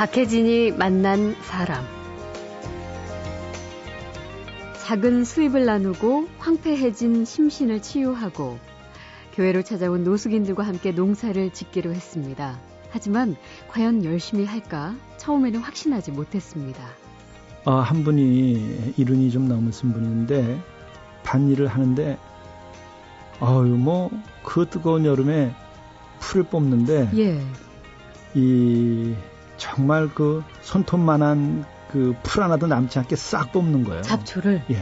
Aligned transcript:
박혜진이 0.00 0.70
만난 0.78 1.34
사람. 1.42 1.84
작은 4.86 5.24
수입을 5.24 5.66
나누고 5.66 6.26
황폐해진 6.38 7.26
심신을 7.26 7.82
치유하고 7.82 8.58
교회로 9.34 9.60
찾아온 9.60 10.02
노숙인들과 10.02 10.62
함께 10.62 10.92
농사를 10.92 11.52
짓기로 11.52 11.92
했습니다. 11.92 12.58
하지만 12.88 13.36
과연 13.68 14.02
열심히 14.06 14.46
할까 14.46 14.94
처음에는 15.18 15.60
확신하지 15.60 16.12
못했습니다. 16.12 16.82
아, 17.66 17.74
한 17.80 18.02
분이 18.02 18.94
이른이 18.96 19.30
좀 19.30 19.48
넘으신 19.48 19.92
분인데 19.92 20.62
반일을 21.24 21.66
하는데 21.66 22.18
아유 23.38 23.66
뭐 23.66 24.08
그 24.44 24.66
뜨거운 24.66 25.04
여름에 25.04 25.54
풀을 26.20 26.44
뽑는데 26.44 27.10
예. 27.18 27.38
이 28.34 29.14
정말 29.60 30.08
그 30.12 30.42
손톱만한 30.62 31.64
그 31.92 32.14
풀 32.22 32.42
하나도 32.42 32.66
남지 32.66 32.98
않게 33.00 33.14
싹 33.16 33.52
뽑는 33.52 33.84
거예요. 33.84 34.02
잡초를. 34.02 34.62
예. 34.70 34.76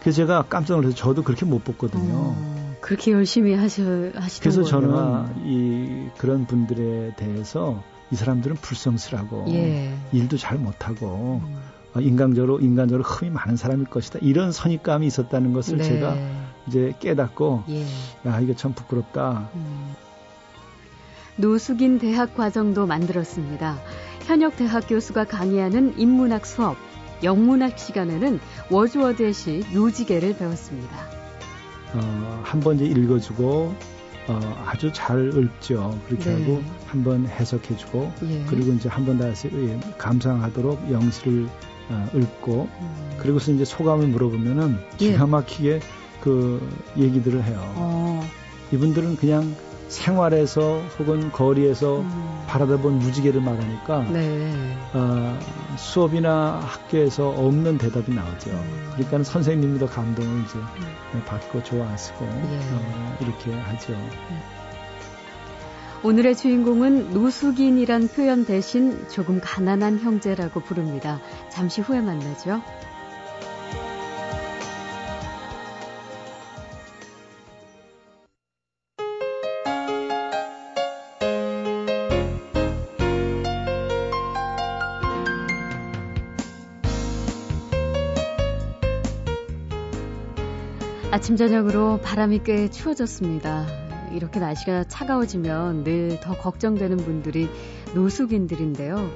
그래서 0.00 0.16
제가 0.16 0.44
깜짝 0.48 0.76
놀라서 0.76 0.94
저도 0.94 1.22
그렇게 1.22 1.44
못 1.46 1.64
뽑거든요. 1.64 2.12
어, 2.14 2.74
그렇게 2.80 3.12
열심히 3.12 3.54
하셔 3.54 3.82
하시던 4.14 4.40
그래서 4.40 4.62
거예요. 4.62 4.66
저는 4.66 5.46
이 5.46 6.08
그런 6.18 6.46
분들에 6.46 7.14
대해서 7.16 7.82
이 8.10 8.16
사람들은 8.16 8.56
불성실하고 8.56 9.46
예. 9.48 9.94
일도 10.12 10.36
잘 10.36 10.58
못하고 10.58 11.40
음, 11.44 11.56
어, 11.94 12.00
인간적으로 12.00 12.60
인간적으로 12.60 13.04
흠이 13.04 13.30
많은 13.30 13.56
사람일 13.56 13.86
것이다. 13.86 14.18
이런 14.22 14.52
선입감이 14.52 15.06
있었다는 15.06 15.52
것을 15.52 15.78
네. 15.78 15.84
제가 15.84 16.16
이제 16.66 16.92
깨닫고 17.00 17.64
예. 17.70 17.86
야 18.26 18.40
이거 18.40 18.54
참 18.54 18.74
부끄럽다. 18.74 19.48
음. 19.54 19.94
노숙인 21.42 21.98
대학 21.98 22.36
과정도 22.36 22.86
만들었습니다. 22.86 23.76
현역 24.26 24.56
대학 24.56 24.86
교수가 24.88 25.24
강의하는 25.24 25.98
인문학 25.98 26.46
수업, 26.46 26.76
영문학 27.24 27.80
시간에는 27.80 28.38
워즈워드의시 28.70 29.64
묘지개를 29.74 30.36
배웠습니다. 30.36 30.96
어, 31.94 32.40
한 32.44 32.60
번 32.60 32.76
이제 32.76 32.84
읽어주고 32.84 33.74
어, 34.28 34.64
아주 34.64 34.92
잘 34.92 35.32
읽죠. 35.36 35.98
그렇게 36.06 36.30
네. 36.30 36.40
하고 36.42 36.62
한 36.86 37.02
번 37.02 37.26
해석해주고 37.26 38.12
예. 38.22 38.44
그리고 38.48 38.72
이제 38.74 38.88
한 38.88 39.04
번 39.04 39.18
다시 39.18 39.50
예, 39.52 39.80
감상하도록 39.98 40.92
영시를 40.92 41.48
어, 41.90 42.08
읽고 42.14 42.68
음. 42.80 43.10
그리고서 43.18 43.50
이제 43.50 43.64
소감을 43.64 44.06
물어보면은 44.06 44.78
예. 45.00 45.10
기가 45.10 45.26
막히게 45.26 45.80
그 46.20 46.60
얘기들을 46.96 47.42
해요. 47.42 47.58
어, 47.74 48.24
이분들은 48.70 49.16
그냥 49.16 49.56
생활에서 49.92 50.82
혹은 50.98 51.30
거리에서 51.30 52.00
음. 52.00 52.44
바라다 52.48 52.78
본 52.78 52.98
무지개를 52.98 53.40
말하니까 53.40 54.02
네. 54.10 54.76
어, 54.94 55.38
수업이나 55.76 56.60
학교에서 56.62 57.28
없는 57.28 57.78
대답이 57.78 58.12
나오죠. 58.12 58.50
음. 58.50 58.90
그러니까 58.94 59.22
선생님도 59.22 59.86
감동을 59.86 60.44
이제 60.44 60.58
음. 60.58 61.22
받고 61.26 61.62
좋아하시고 61.62 62.24
예. 62.24 62.58
어, 62.72 63.18
이렇게 63.20 63.52
하죠. 63.52 63.94
오늘의 66.02 66.34
주인공은 66.34 67.12
노숙인이란 67.12 68.08
표현 68.08 68.44
대신 68.44 69.06
조금 69.08 69.40
가난한 69.40 70.00
형제라고 70.00 70.60
부릅니다. 70.60 71.20
잠시 71.48 71.80
후에 71.80 72.00
만나죠. 72.00 72.60
아침 91.22 91.36
저녁으로 91.36 92.00
바람이 92.02 92.40
꽤 92.42 92.68
추워졌습니다. 92.68 93.68
이렇게 94.12 94.40
날씨가 94.40 94.82
차가워지면 94.88 95.84
늘 95.84 96.18
더 96.20 96.36
걱정되는 96.36 96.96
분들이 96.96 97.48
노숙인들인데요. 97.94 99.08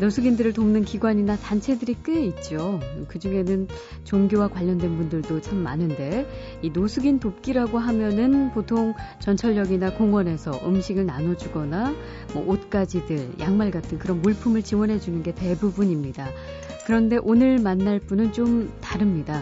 노숙인들을 0.00 0.52
돕는 0.52 0.82
기관이나 0.82 1.36
단체들이 1.36 1.98
꽤 2.04 2.24
있죠. 2.24 2.80
그 3.06 3.20
중에는 3.20 3.68
종교와 4.02 4.48
관련된 4.48 4.96
분들도 4.96 5.42
참 5.42 5.58
많은데, 5.58 6.26
이 6.60 6.70
노숙인 6.70 7.20
돕기라고 7.20 7.78
하면은 7.78 8.50
보통 8.50 8.92
전철역이나 9.20 9.94
공원에서 9.94 10.60
음식을 10.66 11.06
나눠주거나, 11.06 11.94
뭐 12.32 12.44
옷가지들, 12.48 13.34
양말 13.38 13.70
같은 13.70 14.00
그런 14.00 14.22
물품을 14.22 14.64
지원해주는 14.64 15.22
게 15.22 15.32
대부분입니다. 15.32 16.30
그런데 16.84 17.16
오늘 17.22 17.58
만날 17.58 18.00
분은 18.00 18.32
좀 18.32 18.72
다릅니다. 18.80 19.40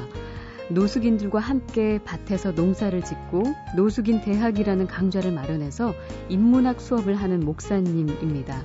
노숙인들과 0.74 1.38
함께 1.38 2.00
밭에서 2.04 2.52
농사를 2.52 3.02
짓고 3.04 3.42
노숙인 3.76 4.22
대학이라는 4.22 4.86
강좌를 4.86 5.32
마련해서 5.32 5.94
인문학 6.30 6.80
수업을 6.80 7.14
하는 7.14 7.40
목사님입니다. 7.40 8.64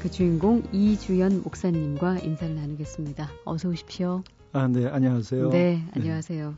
그 0.00 0.10
주인공 0.10 0.62
이주연 0.72 1.42
목사님과 1.42 2.20
인사를 2.20 2.54
나누겠습니다. 2.54 3.30
어서 3.44 3.68
오십시오. 3.68 4.24
아, 4.52 4.66
네, 4.66 4.86
안녕하세요. 4.86 5.50
네, 5.50 5.86
안녕하세요. 5.92 6.56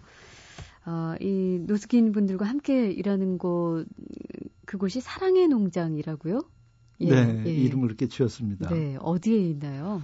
어, 0.86 1.14
이 1.20 1.58
노숙인 1.66 2.12
분들과 2.12 2.46
함께 2.46 2.90
일하는 2.90 3.38
곳, 3.38 3.86
그곳이 4.64 5.00
사랑의 5.00 5.48
농장이라고요? 5.48 6.40
네, 7.00 7.42
이름을 7.44 7.88
그렇게 7.88 8.06
지었습니다. 8.06 8.70
네, 8.70 8.96
어디에 9.00 9.38
있나요? 9.38 10.02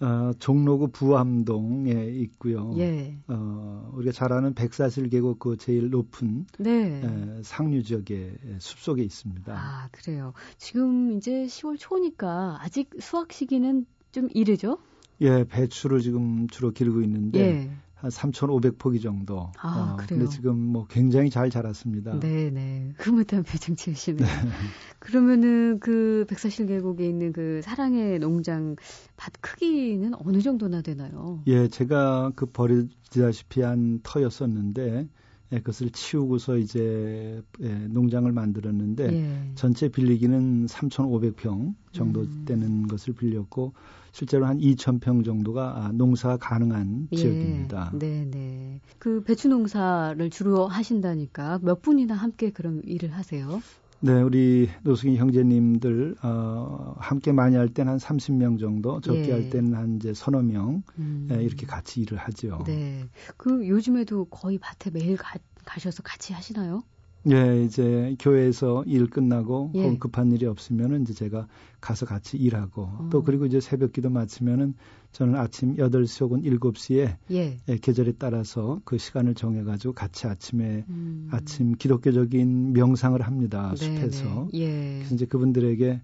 어, 0.00 0.30
종로구 0.38 0.88
부암동에 0.88 1.92
있고요. 2.06 2.72
예. 2.78 3.16
어, 3.26 3.90
우리가 3.94 4.12
잘 4.12 4.32
아는 4.32 4.54
백사실 4.54 5.08
계곡 5.08 5.38
그 5.40 5.56
제일 5.56 5.90
높은 5.90 6.46
네. 6.58 7.02
에, 7.02 7.42
상류 7.42 7.82
지역의 7.82 8.38
숲속에 8.58 9.02
있습니다. 9.02 9.52
아, 9.52 9.88
그래요. 9.90 10.34
지금 10.56 11.12
이제 11.12 11.46
10월 11.46 11.76
초니까 11.78 12.58
아직 12.60 12.90
수확 13.00 13.32
시기는 13.32 13.86
좀 14.12 14.28
이르죠? 14.32 14.78
예, 15.20 15.44
배추를 15.44 16.00
지금 16.00 16.46
주로 16.48 16.70
기르고 16.70 17.02
있는데 17.02 17.40
예. 17.40 17.70
한 18.00 18.10
3,500포기 18.10 19.02
정도. 19.02 19.50
아, 19.60 19.94
어, 19.94 19.96
그래요? 19.96 20.20
근데 20.20 20.26
지금 20.28 20.56
뭐 20.56 20.86
굉장히 20.88 21.30
잘 21.30 21.50
자랐습니다. 21.50 22.20
네, 22.20 22.50
네. 22.50 22.92
흐뭇한 22.96 23.42
표정 23.42 23.74
지으시네요. 23.74 24.26
그러면은 25.00 25.80
그 25.80 26.24
백사실 26.28 26.66
계곡에 26.66 27.08
있는 27.08 27.32
그 27.32 27.60
사랑의 27.62 28.20
농장 28.20 28.76
밭 29.16 29.32
크기는 29.40 30.12
어느 30.24 30.40
정도나 30.40 30.82
되나요? 30.82 31.42
예, 31.48 31.66
제가 31.66 32.32
그 32.36 32.46
버리다시피 32.46 33.62
한 33.62 33.98
터였었는데 34.04 35.08
예, 35.52 35.58
그것을 35.58 35.90
치우고서 35.90 36.58
이제 36.58 37.42
예, 37.60 37.68
농장을 37.68 38.30
만들었는데 38.30 39.12
예. 39.12 39.52
전체 39.54 39.88
빌리기는 39.88 40.66
3,500평 40.66 41.74
정도 41.92 42.20
음. 42.20 42.44
되는 42.46 42.86
것을 42.86 43.14
빌렸고 43.14 43.72
실제로 44.12 44.46
한 44.46 44.58
2,000평 44.58 45.24
정도가 45.24 45.84
아, 45.86 45.92
농사가 45.92 46.36
가능한 46.36 47.08
예. 47.12 47.16
지역입니다. 47.16 47.92
네, 47.94 48.26
네. 48.30 48.80
그 48.98 49.22
배추 49.22 49.48
농사를 49.48 50.28
주로 50.30 50.66
하신다니까 50.66 51.60
몇 51.62 51.80
분이나 51.80 52.14
함께 52.14 52.50
그럼 52.50 52.82
일을 52.84 53.10
하세요? 53.10 53.60
네, 54.00 54.22
우리 54.22 54.68
노숙인 54.82 55.16
형제님들 55.16 56.14
어, 56.22 56.94
함께 56.98 57.32
많이 57.32 57.56
할 57.56 57.68
때는 57.68 57.92
한 57.92 57.98
30명 57.98 58.60
정도, 58.60 59.00
적게 59.00 59.28
예. 59.28 59.32
할 59.32 59.50
때는 59.50 59.74
한 59.74 59.96
이제 59.96 60.14
서너 60.14 60.42
명 60.42 60.84
음. 60.98 61.28
예, 61.32 61.42
이렇게 61.42 61.66
같이 61.66 62.02
일을 62.02 62.16
하죠. 62.16 62.62
네. 62.64 63.08
그 63.36 63.66
요즘에도 63.66 64.26
거의 64.26 64.58
밭에 64.58 64.90
매일 64.92 65.16
가, 65.16 65.36
가셔서 65.68 66.02
같이 66.02 66.32
하시나요? 66.32 66.82
예, 67.30 67.62
이제 67.62 68.16
교회에서 68.20 68.84
일 68.86 69.10
끝나고 69.10 69.72
예. 69.74 69.82
혹은 69.82 69.98
급한 69.98 70.32
일이 70.32 70.46
없으면은 70.46 71.02
이제 71.02 71.12
제가 71.12 71.46
가서 71.80 72.06
같이 72.06 72.38
일하고 72.38 72.82
어. 72.82 73.08
또 73.10 73.22
그리고 73.22 73.44
이제 73.44 73.60
새벽 73.60 73.92
기도 73.92 74.08
마치면은 74.08 74.74
저는 75.12 75.34
아침 75.34 75.76
8시 75.76 76.22
혹은 76.22 76.42
7시에 76.42 77.16
예. 77.32 77.58
예, 77.68 77.76
계절에 77.76 78.12
따라서 78.18 78.80
그 78.84 78.96
시간을 78.96 79.34
정해 79.34 79.62
가지고 79.62 79.92
같이 79.92 80.26
아침에 80.26 80.84
음. 80.88 81.28
아침 81.30 81.72
기독교적인 81.72 82.72
명상을 82.72 83.20
합니다. 83.20 83.74
네, 83.76 83.76
숲에서. 83.76 84.48
네. 84.52 84.60
예. 84.60 84.94
그래서 84.98 85.14
이제 85.14 85.26
그분들에게 85.26 86.00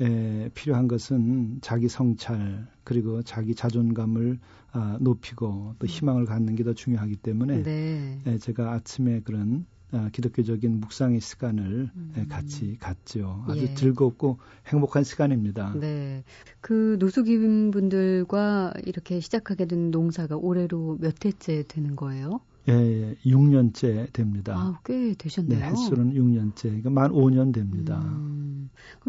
에, 0.00 0.48
필요한 0.54 0.88
것은 0.88 1.58
자기 1.60 1.88
성찰 1.88 2.66
그리고 2.84 3.22
자기 3.22 3.54
자존감을 3.54 4.38
아, 4.72 4.96
높이고 5.00 5.74
또 5.78 5.86
희망을 5.86 6.24
갖는 6.24 6.56
게 6.56 6.62
더 6.64 6.72
중요하기 6.72 7.16
때문에 7.16 7.56
음. 7.56 7.62
네. 7.62 8.22
에, 8.26 8.38
제가 8.38 8.72
아침에 8.72 9.20
그런 9.20 9.66
아, 9.90 10.08
기독교적인 10.10 10.80
묵상의 10.80 11.20
시간을 11.20 11.90
에, 12.16 12.20
음. 12.20 12.28
같이 12.28 12.76
갖죠. 12.80 13.44
아주 13.46 13.62
예. 13.62 13.74
즐겁고 13.74 14.38
행복한 14.68 15.04
시간입니다. 15.04 15.74
네. 15.78 16.24
그 16.60 16.96
노숙인 16.98 17.70
분들과 17.72 18.72
이렇게 18.86 19.20
시작하게 19.20 19.66
된 19.66 19.90
농사가 19.90 20.36
올해로 20.36 20.96
몇 21.00 21.24
해째 21.26 21.64
되는 21.68 21.94
거예요? 21.96 22.40
예, 22.68 23.16
6년째 23.26 24.12
됩니다. 24.12 24.54
아, 24.56 24.80
꽤 24.84 25.14
되셨네요. 25.14 25.58
네, 25.58 25.66
횟수는 25.66 26.14
6년째. 26.14 26.62
그러니까 26.62 26.90
만 26.90 27.10
5년 27.10 27.52
됩니다. 27.52 28.00
음, 28.04 28.41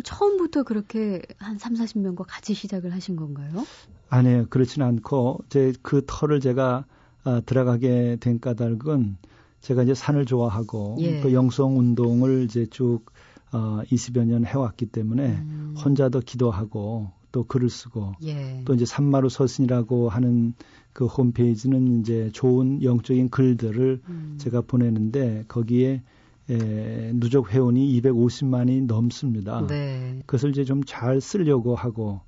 처음부터 0.01 0.63
그렇게 0.63 1.21
한 1.37 1.57
3, 1.57 1.73
40명과 1.73 2.25
같이 2.27 2.53
시작을 2.53 2.93
하신 2.93 3.15
건가요? 3.15 3.67
아니에요. 4.09 4.45
그렇지는 4.49 4.87
않고 4.87 5.39
제 5.49 5.73
그 5.81 6.03
터를 6.07 6.39
제가 6.39 6.85
아, 7.25 7.41
들어가게 7.45 8.17
된 8.19 8.39
까닭은 8.39 9.17
제가 9.61 9.83
이제 9.83 9.93
산을 9.93 10.25
좋아하고 10.25 10.97
예. 10.99 11.21
또 11.21 11.31
영성 11.31 11.79
운동을 11.79 12.43
이제 12.43 12.65
쭉 12.65 13.05
어, 13.53 13.81
20여 13.85 14.25
년 14.25 14.45
해왔기 14.45 14.87
때문에 14.87 15.25
음. 15.27 15.75
혼자도 15.77 16.19
기도하고 16.21 17.11
또 17.31 17.45
글을 17.45 17.69
쓰고 17.69 18.13
예. 18.23 18.61
또 18.65 18.73
이제 18.73 18.85
산마루 18.85 19.29
서신이라고 19.29 20.09
하는 20.09 20.53
그 20.91 21.05
홈페이지는 21.05 21.99
이제 22.01 22.29
좋은 22.33 22.83
영적인 22.83 23.29
글들을 23.29 24.01
음. 24.09 24.35
제가 24.37 24.61
보내는데 24.61 25.45
거기에 25.47 26.01
에, 26.49 27.11
누적 27.13 27.53
회원이 27.53 28.01
250만이 28.01 28.85
넘습니다. 28.85 29.65
네. 29.67 30.21
그것을 30.25 30.49
이제 30.51 30.63
좀 30.63 30.81
잘 30.85 31.21
쓰려고 31.21 31.75
하고 31.75 32.21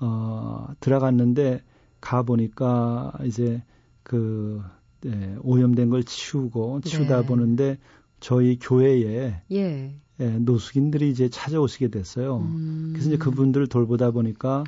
어, 0.00 0.68
들어갔는데 0.80 1.62
가 2.00 2.22
보니까 2.22 3.12
이제 3.24 3.62
그 4.02 4.62
예, 5.06 5.36
오염된 5.42 5.90
걸 5.90 6.02
치우고 6.04 6.80
치우다 6.80 7.20
네. 7.22 7.26
보는데 7.26 7.78
저희 8.20 8.58
교회에 8.58 9.42
예. 9.52 9.94
예, 10.20 10.24
노숙인들이 10.38 11.10
이제 11.10 11.28
찾아오시게 11.28 11.88
됐어요. 11.88 12.38
음. 12.38 12.90
그래서 12.92 13.08
이제 13.10 13.18
그분들을 13.18 13.66
돌보다 13.68 14.10
보니까 14.10 14.64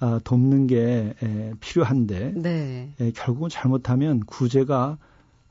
아, 0.00 0.18
돕는 0.24 0.66
게 0.66 1.14
에, 1.22 1.52
필요한데 1.60 2.34
네. 2.36 2.92
에, 3.00 3.12
결국은 3.12 3.48
잘못하면 3.48 4.20
구제가 4.20 4.98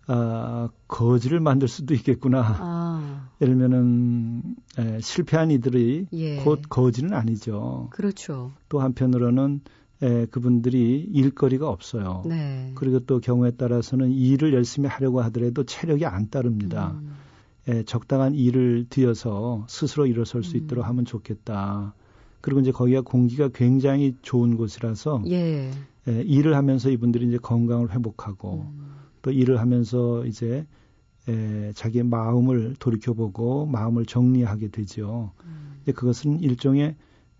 아, 0.08 0.70
거지를 0.88 1.40
만들 1.40 1.68
수도 1.68 1.94
있겠구나. 1.94 2.42
아, 2.60 3.30
예를 3.42 3.58
들면은 3.58 4.56
에, 4.78 5.00
실패한 5.00 5.52
이들이 5.52 6.08
예. 6.14 6.38
곧 6.38 6.62
거지는 6.70 7.14
아니죠. 7.14 7.90
그렇죠. 7.92 8.52
또 8.68 8.80
한편으로는 8.80 9.62
에, 10.02 10.26
그분들이 10.26 11.08
일거리가 11.14 11.70
없어요. 11.70 12.24
네. 12.26 12.72
그리고 12.76 13.00
또 13.02 13.20
경우에 13.20 13.52
따라서는 13.52 14.12
일을 14.12 14.54
열심히 14.54 14.90
하려고 14.90 15.22
하더라도 15.22 15.64
체력이 15.64 16.06
안 16.06 16.30
따릅니다. 16.30 16.96
음. 17.00 17.16
에, 17.68 17.84
적당한 17.84 18.34
일을 18.34 18.88
뒤어서 18.90 19.66
스스로 19.70 20.08
일어설 20.08 20.44
수 20.44 20.58
음. 20.58 20.64
있도록 20.64 20.88
하면 20.88 21.06
좋겠다. 21.06 21.94
그리고 22.42 22.60
이제 22.60 22.72
거기가 22.72 23.02
공기가 23.02 23.50
굉장히 23.50 24.16
좋은 24.24 24.58
곳이라서 24.58 25.24
예. 25.28 25.70
에, 26.08 26.22
일을 26.24 26.56
하면서 26.56 26.90
이분들이 26.90 27.28
이제 27.28 27.38
건강을 27.38 27.92
회복하고 27.94 28.66
음. 28.74 29.01
또 29.22 29.32
일을 29.32 29.60
하면서 29.60 30.26
이제 30.26 30.66
에, 31.28 31.72
자기의 31.74 32.04
마음을 32.06 32.76
돌이켜보고 32.80 33.68
마음을 33.68 34.06
정리하게 34.06 34.70
되죠. 34.70 35.32
음. 35.44 35.80
이제 35.84 35.92
그것은 35.92 36.40
일종의 36.40 36.96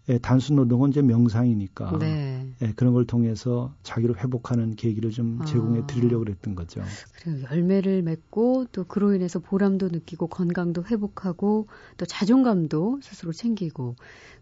에, 0.10 0.18
단순 0.18 0.56
노동은 0.56 0.90
이제 0.90 1.02
명상이니까 1.02 2.00
네. 2.00 2.48
에, 2.62 2.74
그런 2.74 2.94
걸 2.94 3.06
통해서 3.06 3.74
자기를 3.84 4.24
회복하는 4.24 4.76
계기를 4.76 5.12
좀 5.12 5.40
아. 5.42 5.46
제공해 5.46 5.84
드리려고 5.88 6.24
그랬던 6.24 6.56
거죠. 6.56 6.82
그리고 7.16 7.44
열매를 7.44 8.02
맺고 8.02 8.68
또 8.72 8.84
그로 8.84 9.14
인해서 9.14 9.40
보람도 9.40 9.90
느끼고 9.90 10.28
건강도 10.28 10.84
회복하고 10.84 11.68
또 11.98 12.06
자존감도 12.06 13.00
스스로 13.04 13.32
챙기고 13.32 13.96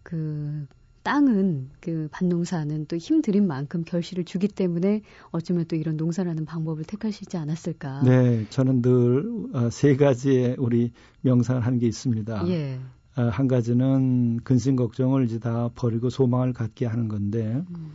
그 0.04 0.66
땅은 1.04 1.70
그 1.80 2.08
밭농사는 2.12 2.86
또 2.88 2.98
힘들인 2.98 3.48
만큼 3.48 3.84
결실을 3.86 4.26
주기 4.26 4.48
때문에 4.48 5.02
어쩌면 5.32 5.66
또 5.68 5.76
이런 5.76 5.98
농사라는 5.98 6.46
방법을 6.46 6.84
택하시지 6.84 7.38
않았을까. 7.38 8.04
네, 8.04 8.46
저는 8.50 8.82
늘 8.82 9.70
세 9.72 9.96
가지의 9.96 10.56
우리 10.60 10.92
명상을 11.22 11.66
하는 11.66 11.80
게 11.80 11.88
있습니다. 11.88 12.48
예. 12.50 12.80
아, 13.16 13.24
한 13.24 13.48
가지는 13.48 14.40
근심 14.44 14.76
걱정을 14.76 15.26
이제 15.26 15.40
다 15.40 15.70
버리고 15.76 16.10
소망을 16.10 16.54
갖게 16.54 16.86
하는 16.86 17.08
건데 17.08 17.64
음. 17.70 17.92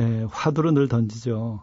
에, 0.00 0.24
화두로 0.30 0.72
늘 0.72 0.88
던지죠. 0.88 1.62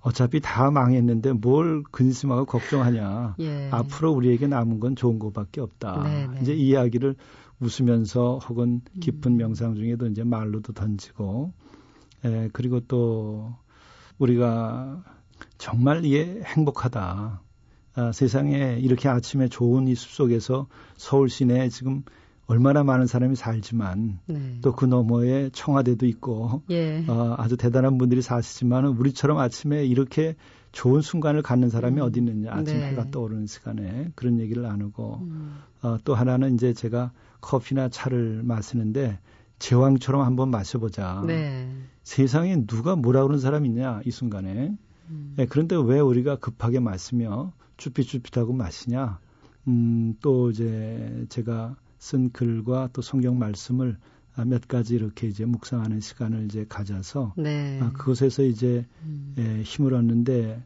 어차피 0.00 0.40
다 0.40 0.70
망했는데 0.70 1.32
뭘 1.32 1.82
근심하고 1.90 2.44
걱정하냐. 2.46 3.34
예. 3.40 3.68
앞으로 3.72 4.12
우리에게 4.12 4.46
남은 4.46 4.80
건 4.80 4.96
좋은 4.96 5.18
것밖에 5.18 5.60
없다. 5.60 6.02
네 6.04 6.26
네. 6.28 6.38
이제 6.40 6.54
이 6.54 6.68
이야기를 6.68 7.16
웃으면서 7.60 8.38
혹은 8.48 8.80
깊은 9.00 9.32
음. 9.32 9.36
명상 9.36 9.74
중에도 9.74 10.06
이제 10.06 10.24
말로도 10.24 10.72
던지고, 10.72 11.52
에, 12.24 12.48
그리고 12.52 12.80
또 12.80 13.54
우리가 14.18 15.02
정말 15.58 16.04
이게 16.04 16.40
행복하다. 16.44 17.42
아, 17.94 18.12
세상에 18.12 18.78
이렇게 18.80 19.08
아침에 19.08 19.48
좋은 19.48 19.88
이 19.88 19.94
숲 19.94 20.10
속에서 20.12 20.68
서울 20.96 21.28
시내에 21.28 21.68
지금 21.68 22.04
얼마나 22.46 22.82
많은 22.84 23.06
사람이 23.06 23.36
살지만 23.36 24.20
네. 24.26 24.58
또그 24.62 24.84
너머에 24.86 25.50
청와대도 25.52 26.06
있고 26.06 26.62
예. 26.70 27.04
어, 27.08 27.34
아주 27.38 27.56
대단한 27.56 27.98
분들이 27.98 28.22
사시지만 28.22 28.86
우리처럼 28.86 29.38
아침에 29.38 29.84
이렇게 29.84 30.36
좋은 30.72 31.00
순간을 31.00 31.42
갖는 31.42 31.70
사람이 31.70 32.00
음. 32.00 32.06
어디 32.06 32.20
있느냐 32.20 32.52
아침 32.52 32.78
네. 32.78 32.90
해가 32.90 33.10
떠오르는 33.10 33.46
시간에 33.46 34.10
그런 34.14 34.38
얘기를 34.40 34.62
나누고 34.62 35.18
음. 35.22 35.58
어, 35.82 35.98
또 36.04 36.14
하나는 36.14 36.54
이제 36.54 36.72
제가 36.72 37.12
커피나 37.40 37.88
차를 37.88 38.42
마시는데 38.44 39.18
제왕처럼 39.58 40.22
한번 40.22 40.50
마셔보자. 40.50 41.24
네. 41.26 41.70
세상에 42.02 42.64
누가 42.66 42.96
뭐라 42.96 43.22
그러는 43.22 43.40
사람 43.40 43.66
있냐 43.66 44.00
이 44.04 44.10
순간에. 44.10 44.76
음. 45.10 45.34
네, 45.36 45.46
그런데 45.46 45.76
왜 45.76 46.00
우리가 46.00 46.36
급하게 46.36 46.80
마시며 46.80 47.52
쭈삣쭈삣하고 47.76 48.52
마시냐? 48.52 49.18
음, 49.68 50.14
또 50.20 50.50
이제 50.50 51.26
제가 51.28 51.76
쓴 51.98 52.30
글과 52.30 52.90
또 52.92 53.02
성경 53.02 53.38
말씀을 53.38 53.96
아, 54.00 54.17
몇 54.44 54.68
가지 54.68 54.94
이렇게 54.94 55.28
이제 55.28 55.44
묵상하는 55.44 56.00
시간을 56.00 56.44
이제 56.44 56.64
가져서 56.68 57.34
네. 57.36 57.78
아, 57.80 57.90
그곳에서 57.92 58.42
이제 58.42 58.86
음. 59.02 59.34
에, 59.38 59.62
힘을 59.62 59.94
얻는데 59.94 60.62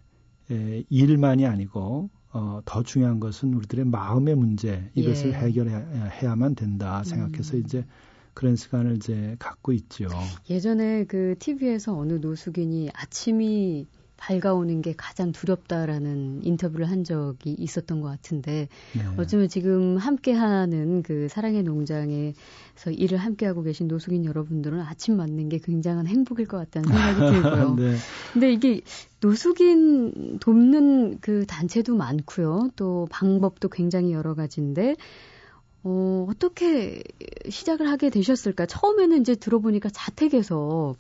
에, 0.51 0.85
일만이 0.89 1.47
아니고 1.47 2.11
어, 2.33 2.61
더 2.65 2.83
중요한 2.83 3.21
것은 3.21 3.53
우리들의 3.55 3.85
마음의 3.85 4.37
문제 4.37 4.91
이것을 4.95 5.31
예. 5.31 5.35
해결해야만 5.35 6.55
된다 6.55 7.05
생각해서 7.05 7.57
음. 7.57 7.63
이제 7.65 7.85
그런 8.35 8.57
시간을 8.57 8.97
이제 8.97 9.37
갖고 9.39 9.73
있죠. 9.73 10.09
예전에 10.49 11.05
그 11.05 11.35
TV에서 11.39 11.97
어느 11.97 12.15
노숙인이 12.15 12.91
아침이 12.95 13.87
밝아오는 14.23 14.83
게 14.83 14.95
가장 14.97 15.33
두렵다라는 15.33 16.45
인터뷰를 16.45 16.89
한 16.89 17.03
적이 17.03 17.57
있었던 17.59 18.01
것 18.01 18.09
같은데 18.09 18.69
네. 18.97 19.03
어쩌면 19.17 19.49
지금 19.49 19.97
함께하는 19.97 21.03
그 21.03 21.27
사랑의 21.29 21.65
농장에서 21.65 22.93
일을 22.93 23.19
함께하고 23.19 23.65
계신 23.65 23.89
노숙인 23.89 24.25
여러분들은 24.25 24.81
아침 24.81 25.17
맞는 25.17 25.49
게 25.49 25.59
굉장한 25.59 26.07
행복일 26.07 26.47
것 26.47 26.59
같다는 26.59 26.89
생각이 26.89 27.19
들고요. 27.43 27.75
네. 27.75 27.97
근데 28.33 28.53
이게 28.53 28.81
노숙인 29.21 30.39
돕는 30.39 31.19
그 31.21 31.45
단체도 31.45 31.97
많고요. 31.97 32.71
또 32.77 33.09
방법도 33.11 33.71
굉장히 33.71 34.13
여러 34.13 34.35
가지인데 34.35 34.95
어, 35.83 36.27
어떻게 36.31 37.03
시작을 37.49 37.89
하게 37.89 38.09
되셨을까? 38.09 38.67
처음에는 38.67 39.21
이제 39.21 39.35
들어보니까 39.35 39.89
자택에서 39.89 40.95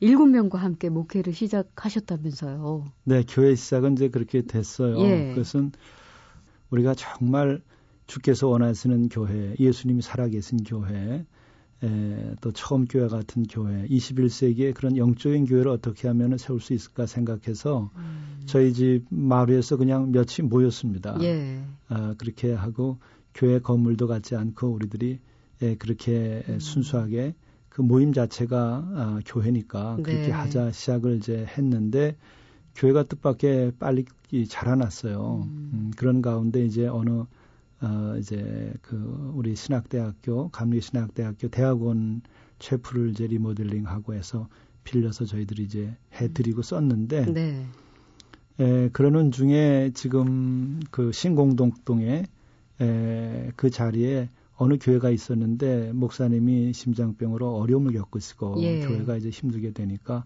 일곱 0.00 0.26
명과 0.26 0.58
함께 0.58 0.88
목회를 0.88 1.32
시작하셨다면서요. 1.32 2.84
네, 3.04 3.24
교회 3.28 3.54
시작은 3.54 3.94
이제 3.94 4.08
그렇게 4.08 4.42
됐어요. 4.42 4.98
예. 5.00 5.30
그것은 5.34 5.72
우리가 6.70 6.94
정말 6.94 7.62
주께서 8.06 8.48
원하시는 8.48 9.08
교회, 9.08 9.54
예수님이 9.58 10.02
살아계신 10.02 10.64
교회, 10.64 11.26
에, 11.82 12.34
또 12.40 12.52
처음 12.52 12.86
교회 12.86 13.06
같은 13.08 13.44
교회, 13.44 13.86
21세기에 13.86 14.74
그런 14.74 14.96
영적인 14.96 15.46
교회를 15.46 15.70
어떻게 15.70 16.08
하면 16.08 16.38
세울 16.38 16.60
수 16.60 16.72
있을까 16.72 17.06
생각해서 17.06 17.90
음. 17.96 18.42
저희 18.46 18.72
집 18.72 19.04
마루에서 19.10 19.76
그냥 19.76 20.10
몇이 20.10 20.48
모였습니다. 20.48 21.18
예. 21.22 21.62
아, 21.88 22.14
그렇게 22.18 22.52
하고 22.52 22.98
교회 23.34 23.60
건물도 23.60 24.06
갖지 24.06 24.36
않고 24.36 24.68
우리들이 24.68 25.20
예, 25.62 25.74
그렇게 25.76 26.42
음. 26.48 26.60
순수하게 26.60 27.34
그 27.78 27.82
모임 27.82 28.12
자체가 28.12 28.58
아, 28.58 29.20
교회니까 29.24 29.98
그렇게 30.02 30.26
네. 30.26 30.30
하자 30.32 30.72
시작을 30.72 31.18
이제 31.18 31.46
했는데 31.56 32.16
교회가 32.74 33.04
뜻밖의 33.04 33.74
빨리 33.78 34.04
이 34.32 34.48
자라났어요. 34.48 35.44
음. 35.46 35.70
음, 35.72 35.90
그런 35.96 36.20
가운데 36.20 36.64
이제 36.64 36.88
어느 36.88 37.22
어, 37.80 38.16
이제 38.18 38.74
그 38.82 39.32
우리 39.32 39.54
신학대학교 39.54 40.48
감리신학대학교 40.48 41.46
대학원 41.50 42.22
체프를 42.58 43.10
이제 43.10 43.28
리모델링하고 43.28 44.14
해서 44.14 44.48
빌려서 44.82 45.24
저희들이 45.24 45.62
이제 45.62 45.96
해드리고 46.14 46.62
썼는데 46.62 47.32
네. 47.32 47.64
에, 48.58 48.88
그러는 48.88 49.30
중에 49.30 49.92
지금 49.94 50.80
그 50.90 51.12
신공동동에 51.12 52.24
에, 52.80 53.50
그 53.54 53.70
자리에 53.70 54.28
어느 54.58 54.76
교회가 54.80 55.10
있었는데 55.10 55.92
목사님이 55.92 56.72
심장병으로 56.72 57.56
어려움을 57.56 57.92
겪으시고 57.92 58.56
예. 58.58 58.80
교회가 58.80 59.16
이제 59.16 59.30
힘들게 59.30 59.72
되니까 59.72 60.24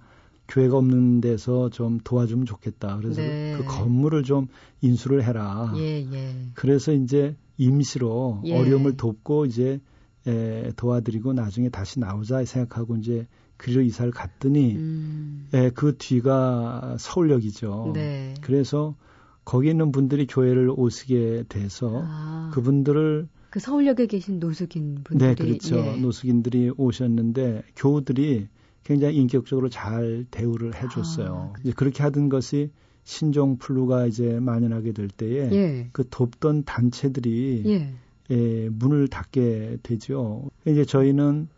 교회가 0.49 0.77
없는 0.79 1.21
데서 1.21 1.71
좀 1.71 1.99
도와주면 2.03 2.47
좋겠다. 2.47 2.97
그래서 2.97 3.21
네. 3.21 3.55
그 3.57 3.65
건물을 3.65 4.23
좀 4.23 4.49
인수를 4.81 5.23
해라. 5.23 5.73
예, 5.77 6.07
예. 6.11 6.35
그래서 6.55 6.93
이제 6.93 7.37
임시로 7.59 8.43
예. 8.47 8.59
어려움을 8.59 8.97
돕고 8.97 9.47
이제 9.47 9.81
에, 10.27 10.73
도와드리고 10.77 11.35
나중에 11.35 11.69
다시 11.69 12.01
나오자 12.01 12.45
생각하고 12.45 12.97
이제 12.97 13.27
그리로 13.59 13.83
이사를 13.83 14.11
갔더니 14.13 14.77
음. 14.77 15.49
에, 15.53 15.71
그 15.71 15.97
뒤가 15.99 16.97
서울역이죠. 16.99 17.93
네. 17.95 18.35
그래서 18.41 18.97
거기 19.45 19.69
있는 19.71 19.93
분들이 19.93 20.27
교회를 20.27 20.71
오시게 20.75 21.45
돼서 21.49 22.03
아, 22.05 22.51
그분들을 22.55 23.29
그 23.53 23.61
서울역에 23.61 24.07
계신 24.07 24.41
노숙인 24.41 25.05
분들이 25.05 25.29
네 25.29 25.35
그렇죠 25.35 25.77
예. 25.77 25.97
노숙인들이 26.01 26.71
오셨는데 26.75 27.63
교우들이 27.77 28.49
굉장히 28.83 29.17
인격적으로 29.17 29.69
잘 29.69 30.25
대우를 30.31 30.75
해줬어요. 30.75 31.53
아, 31.55 31.61
이제 31.61 31.73
그렇게 31.77 32.03
하던 32.03 32.31
것이 32.31 32.71
신종 33.05 33.59
플루가 33.59 34.07
이제 34.07 34.41
만연하게 34.41 34.93
될 34.93 35.09
때에 35.09 35.53
예. 35.53 35.89
그 35.93 36.09
돕던 36.09 36.65
단체들이 36.65 37.63
예. 37.67 37.95
예, 38.31 38.69
문을 38.71 39.09
닫게 39.09 39.81
되죠. 39.83 40.49
이제 40.65 40.87
저희는 40.87 41.49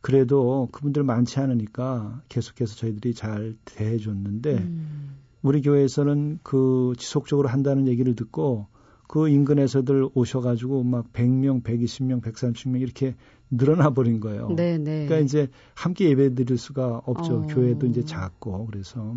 그래도 0.00 0.68
그분들 0.72 1.04
많지 1.04 1.38
않으니까 1.38 2.20
계속해서 2.28 2.74
저희들이 2.74 3.14
잘 3.14 3.54
대해줬는데 3.64 4.54
음. 4.54 5.18
우리 5.42 5.62
교회에서는 5.62 6.40
그 6.42 6.94
지속적으로 6.98 7.48
한다는 7.48 7.86
얘기를 7.86 8.16
듣고 8.16 8.66
그 9.08 9.28
인근에서들 9.28 10.10
오셔가지고 10.14 10.84
막 10.84 11.12
100명, 11.12 11.62
120명, 11.62 12.20
130명 12.22 12.80
이렇게 12.80 13.16
늘어나 13.50 13.90
버린 13.90 14.20
거예요. 14.20 14.48
네, 14.54 14.76
네. 14.76 15.06
그러니까 15.06 15.18
이제 15.18 15.48
함께 15.74 16.10
예배 16.10 16.34
드릴 16.34 16.58
수가 16.58 17.02
없죠. 17.06 17.38
어. 17.38 17.46
교회도 17.46 17.86
이제 17.86 18.04
작고 18.04 18.66
그래서 18.66 19.16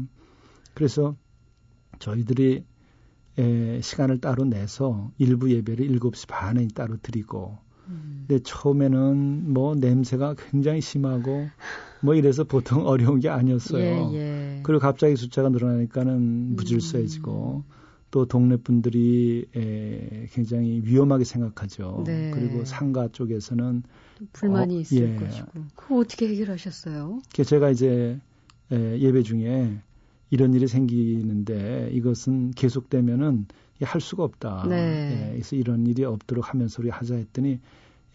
그래서 0.74 1.16
저희들이 2.00 2.64
에, 3.38 3.82
시간을 3.82 4.22
따로 4.22 4.46
내서 4.46 5.12
일부 5.18 5.52
예배를 5.52 5.88
7시 6.00 6.28
반에 6.28 6.68
따로 6.74 6.96
드리고 7.02 7.58
음. 7.88 8.26
근데 8.28 8.42
처음에는 8.44 9.54
뭐 9.54 9.76
냄새가 9.76 10.36
굉장히 10.36 10.80
심하고 10.80 11.50
뭐 12.02 12.16
이래서 12.16 12.46
보통 12.46 12.88
어려운 12.88 13.20
게 13.20 13.28
아니었어요. 13.28 14.12
예, 14.14 14.18
예. 14.18 14.60
그리고 14.64 14.80
갑자기 14.80 15.18
숫자가 15.18 15.50
늘어나니까는 15.50 16.56
무질서해지고 16.56 17.66
또 18.12 18.26
동네 18.26 18.58
분들이 18.58 19.46
에, 19.56 20.28
굉장히 20.34 20.82
위험하게 20.84 21.24
생각하죠. 21.24 22.04
네. 22.06 22.32
그리고 22.34 22.66
상가 22.66 23.08
쪽에서는 23.08 23.84
불만이 24.34 24.78
어, 24.78 24.80
있을 24.82 25.14
예. 25.14 25.16
것이고. 25.16 25.48
그거 25.76 26.00
어떻게 26.00 26.28
해결하셨어요? 26.28 27.22
그 27.34 27.44
제가 27.46 27.70
이제 27.70 28.20
에, 28.72 29.00
예배 29.00 29.24
중에 29.24 29.80
이런 30.30 30.54
일이 30.54 30.68
생기는데 30.68 31.90
이것은 31.94 32.52
계속되면은 32.52 33.48
할 33.82 34.00
수가 34.02 34.24
없다. 34.24 34.66
네. 34.70 35.28
예, 35.30 35.32
그래서 35.32 35.56
이런 35.56 35.88
일이 35.88 36.04
없도록 36.04 36.54
하면서 36.54 36.82
우리 36.82 36.90
하자 36.90 37.16
했더니 37.16 37.60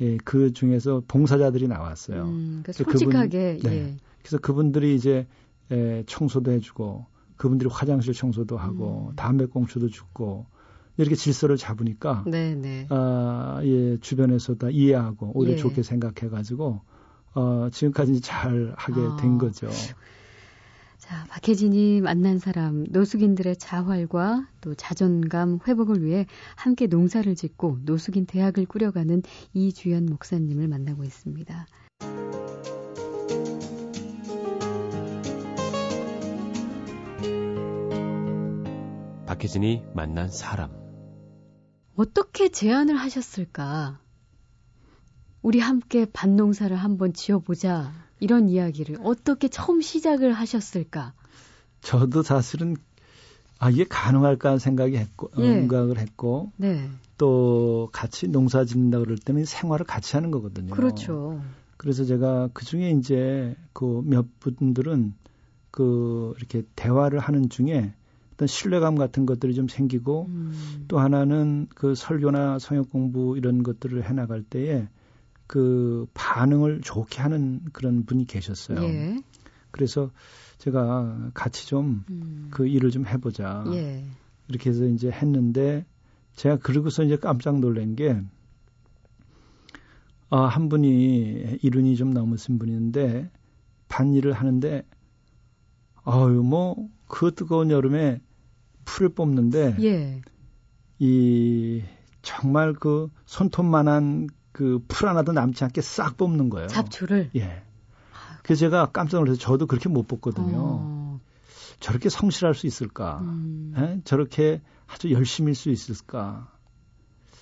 예, 0.01 0.17
그 0.25 0.53
중에서 0.53 1.03
봉사자들이 1.09 1.69
나왔어요. 1.69 2.23
음, 2.25 2.63
그러니까 2.63 2.63
그래서 2.65 2.85
그분- 2.85 2.99
솔직하게 3.01 3.59
네. 3.63 3.71
예. 3.73 3.97
그래서 4.21 4.39
그분들이 4.39 4.95
이제 4.95 5.27
에, 5.71 6.05
청소도 6.07 6.53
해주고 6.53 7.07
그분들이 7.37 7.69
화장실 7.71 8.15
청소도 8.15 8.57
하고 8.57 9.09
음. 9.11 9.17
담배 9.17 9.47
꽁초도 9.47 9.89
줍고 9.89 10.47
이렇게 10.97 11.15
질서를 11.15 11.57
잡으니까 11.57 12.25
네, 12.27 12.55
네. 12.55 12.87
아, 12.91 13.61
예, 13.65 13.99
주변에서 14.01 14.55
다 14.55 14.69
이해하고 14.71 15.33
오히려 15.35 15.53
예. 15.55 15.57
좋게 15.57 15.83
생각해 15.83 16.31
가지고 16.31 16.81
어, 17.35 17.69
지금까지 17.71 18.21
잘 18.23 18.75
하게 18.77 19.01
아. 19.01 19.17
된 19.17 19.37
거죠. 19.37 19.69
자, 20.99 21.25
박혜진이 21.29 22.01
만난 22.01 22.39
사람, 22.39 22.85
노숙인들의 22.89 23.59
자활과 23.59 24.49
또 24.61 24.75
자존감 24.75 25.61
회복을 25.69 26.03
위해 26.03 26.27
함께 26.57 26.87
농사를 26.87 27.33
짓고 27.35 27.79
노숙인 27.83 28.27
대학을 28.27 28.67
꾸려가는 28.67 29.23
이주연 29.53 30.07
목사님을 30.07 30.67
만나고 30.67 31.05
있습니다. 31.05 31.67
박혜진이 39.27 39.83
만난 39.95 40.29
사람. 40.29 40.71
어떻게 41.97 42.49
제안을 42.49 42.97
하셨을까? 42.97 43.99
우리 45.43 45.59
함께 45.61 46.07
밭농사를 46.13 46.75
한번 46.77 47.13
지어보자. 47.13 47.93
이런 48.21 48.49
이야기를 48.49 48.99
어떻게 49.03 49.49
처음 49.49 49.81
시작을 49.81 50.33
하셨을까? 50.33 51.13
저도 51.83 52.23
사실은 52.23 52.77
아 53.59 53.71
이게 53.71 53.85
가능할까 53.85 54.51
하는 54.51 54.59
생각이 54.59 54.97
했고 54.97 55.29
어, 55.29 55.43
예. 55.43 55.53
생각을 55.55 55.99
했고 55.99 56.53
네. 56.57 56.89
또 57.19 57.89
같이 57.93 58.29
농사 58.29 58.65
짓는다 58.65 58.99
그럴 58.99 59.17
때는 59.19 59.45
생활을 59.45 59.87
같이 59.87 60.17
하는 60.17 60.31
거거든요. 60.31 60.75
그렇죠. 60.75 61.41
그래서 61.77 62.05
제가 62.05 62.49
그 62.53 62.65
중에 62.65 62.91
이제 62.91 63.57
그 63.73 64.03
몇 64.05 64.27
분들은 64.41 65.15
그 65.71 66.33
이렇게 66.39 66.63
대화를 66.75 67.19
하는 67.19 67.49
중에 67.51 67.93
어떤 68.37 68.47
신뢰감 68.47 68.97
같은 68.97 69.25
것들이 69.25 69.55
좀 69.55 69.67
생기고 69.67 70.27
음, 70.29 70.85
또 70.89 70.99
하나는 70.99 71.69
그 71.75 71.95
설교나 71.95 72.59
성역 72.59 72.91
공부 72.91 73.37
이런 73.39 73.63
것들을 73.63 74.05
해 74.05 74.13
나갈 74.13 74.43
때에 74.43 74.87
그 75.47 76.07
반응을 76.13 76.83
좋게 76.83 77.23
하는 77.23 77.63
그런 77.73 78.05
분이 78.05 78.27
계셨어요. 78.27 78.83
예. 78.83 79.17
그래서 79.71 80.11
제가 80.59 81.31
같이 81.33 81.67
좀그 81.67 82.11
음, 82.11 82.69
일을 82.69 82.91
좀 82.91 83.07
해보자. 83.07 83.65
예. 83.73 84.05
이렇게 84.49 84.71
해서 84.71 84.85
이제 84.85 85.11
했는데 85.11 85.87
제가 86.35 86.59
그러고서 86.59 87.05
이제 87.05 87.17
깜짝 87.17 87.59
놀란 87.59 87.97
게 87.97 88.21
아, 90.29 90.43
한 90.43 90.69
분이 90.69 91.61
이른이 91.63 91.97
좀 91.97 92.11
넘으신 92.11 92.59
분인데 92.59 93.31
반 93.89 94.13
일을 94.13 94.35
하는데 94.35 94.85
아유 96.05 96.43
뭐 96.43 96.97
그 97.07 97.35
뜨거운 97.35 97.71
여름에 97.71 98.21
풀을 98.87 99.11
뽑는데 99.11 99.77
예. 99.83 100.23
이 100.99 101.83
정말 102.23 102.73
그 102.73 103.11
손톱만한 103.27 104.29
그 104.53 104.81
풀 104.89 105.09
하나도 105.11 105.33
남지 105.33 105.65
않게 105.65 105.83
싹 105.83 106.17
뽑는 106.17 106.49
거예요. 106.49 106.69
잡초를. 106.69 107.31
예. 107.37 107.63
그래서 108.43 108.61
제가 108.61 108.87
깜짝 108.87 109.19
놀라서 109.19 109.39
저도 109.39 109.67
그렇게 109.67 109.91
못 109.91 110.09
뽑거든요. 110.09 110.57
어, 110.57 111.21
저렇게 111.79 112.09
성실할 112.09 112.55
수 112.55 112.67
있을까? 112.67 113.19
음, 113.21 113.75
예? 113.77 114.01
저렇게 114.05 114.63
아주 114.87 115.11
열심일 115.11 115.55
수 115.55 115.69
있을까? 115.69 116.51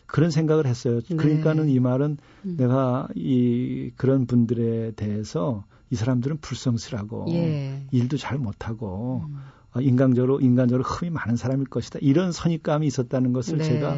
그런 0.06 0.30
생각을 0.30 0.66
했어요. 0.66 1.00
네. 1.02 1.14
그러니까는 1.16 1.68
이 1.68 1.78
말은 1.78 2.16
음. 2.46 2.56
내가 2.56 3.06
이 3.14 3.92
그런 3.96 4.26
분들에 4.26 4.92
대해서 4.96 5.64
이 5.90 5.94
사람들은 5.96 6.38
불성실하고 6.38 7.26
예. 7.28 7.86
일도 7.92 8.16
잘 8.16 8.38
못하고 8.38 9.22
음, 9.28 9.36
어, 9.36 9.53
인간적으로 9.80 10.40
인간적으로 10.40 10.84
흠이 10.84 11.10
많은 11.10 11.36
사람일 11.36 11.66
것이다. 11.66 11.98
이런 12.02 12.32
선입감이 12.32 12.86
있었다는 12.86 13.32
것을 13.32 13.58
네. 13.58 13.64
제가 13.64 13.96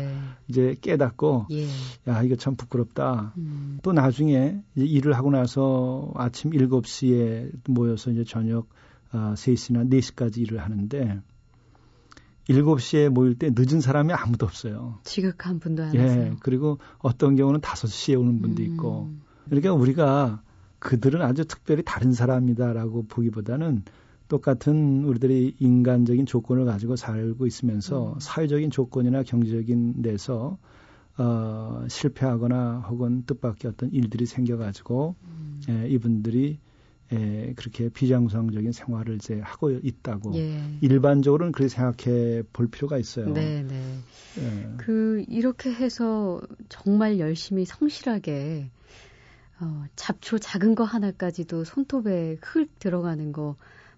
이제 0.48 0.76
깨닫고 0.80 1.46
예. 1.50 1.66
야 2.08 2.22
이거 2.22 2.36
참 2.36 2.56
부끄럽다. 2.56 3.34
음, 3.36 3.78
또 3.82 3.92
나중에 3.92 4.62
일을 4.74 5.14
하고 5.14 5.30
나서 5.30 6.10
아침 6.14 6.50
7시에 6.50 7.50
모여서 7.68 8.10
이제 8.10 8.24
저녁 8.24 8.68
아, 9.12 9.34
3시나 9.36 9.90
4시까지 9.90 10.38
일을 10.38 10.58
하는데 10.58 11.20
7시에 12.48 13.08
모일 13.08 13.34
때 13.34 13.50
늦은 13.54 13.80
사람이 13.80 14.12
아무도 14.12 14.46
없어요. 14.46 14.98
지극한 15.04 15.58
분도 15.58 15.82
안 15.82 15.94
예. 15.94 16.00
하세요. 16.00 16.36
그리고 16.40 16.78
어떤 16.98 17.36
경우는 17.36 17.60
5시에 17.60 18.18
오는 18.18 18.40
분도 18.40 18.62
있고. 18.62 19.08
음, 19.10 19.22
그러니까 19.46 19.72
우리가 19.72 20.42
그들은 20.78 21.22
아주 21.22 21.44
특별히 21.44 21.82
다른 21.84 22.12
사람이다라고 22.12 23.06
보기보다는 23.08 23.82
똑같은 24.28 25.04
우리들이 25.04 25.56
인간적인 25.58 26.26
조건을 26.26 26.64
가지고 26.64 26.96
살고 26.96 27.46
있으면서 27.46 28.14
음. 28.14 28.20
사회적인 28.20 28.70
조건이나 28.70 29.22
경제적인 29.22 30.02
데서 30.02 30.58
어, 31.18 31.84
실패하거나 31.88 32.86
혹은 32.88 33.24
뜻밖의 33.24 33.70
어떤 33.70 33.90
일들이 33.92 34.26
생겨가지고 34.26 35.16
음, 35.22 35.60
예, 35.70 35.88
이분들이 35.88 36.58
예, 37.12 37.52
그렇게 37.56 37.88
비정상적인 37.88 38.72
생활을 38.72 39.14
이제 39.16 39.40
하고 39.40 39.70
있다고 39.70 40.34
예. 40.34 40.50
일반적으로는 40.80 41.52
그렇게 41.52 41.68
생각해 41.68 42.42
볼 42.52 42.66
필요가 42.68 42.98
있어요. 42.98 43.32
네, 43.32 43.62
네. 43.62 43.98
예. 44.38 44.68
그 44.76 45.24
이렇게 45.28 45.72
해서 45.72 46.40
정말 46.68 47.18
열심히 47.18 47.64
성실하게 47.64 48.70
어, 49.60 49.84
잡초 49.94 50.38
작은 50.38 50.74
거 50.74 50.84
하나까지도 50.84 51.64
손톱에 51.64 52.36
흙 52.42 52.78
들어가는 52.78 53.32
거 53.32 53.56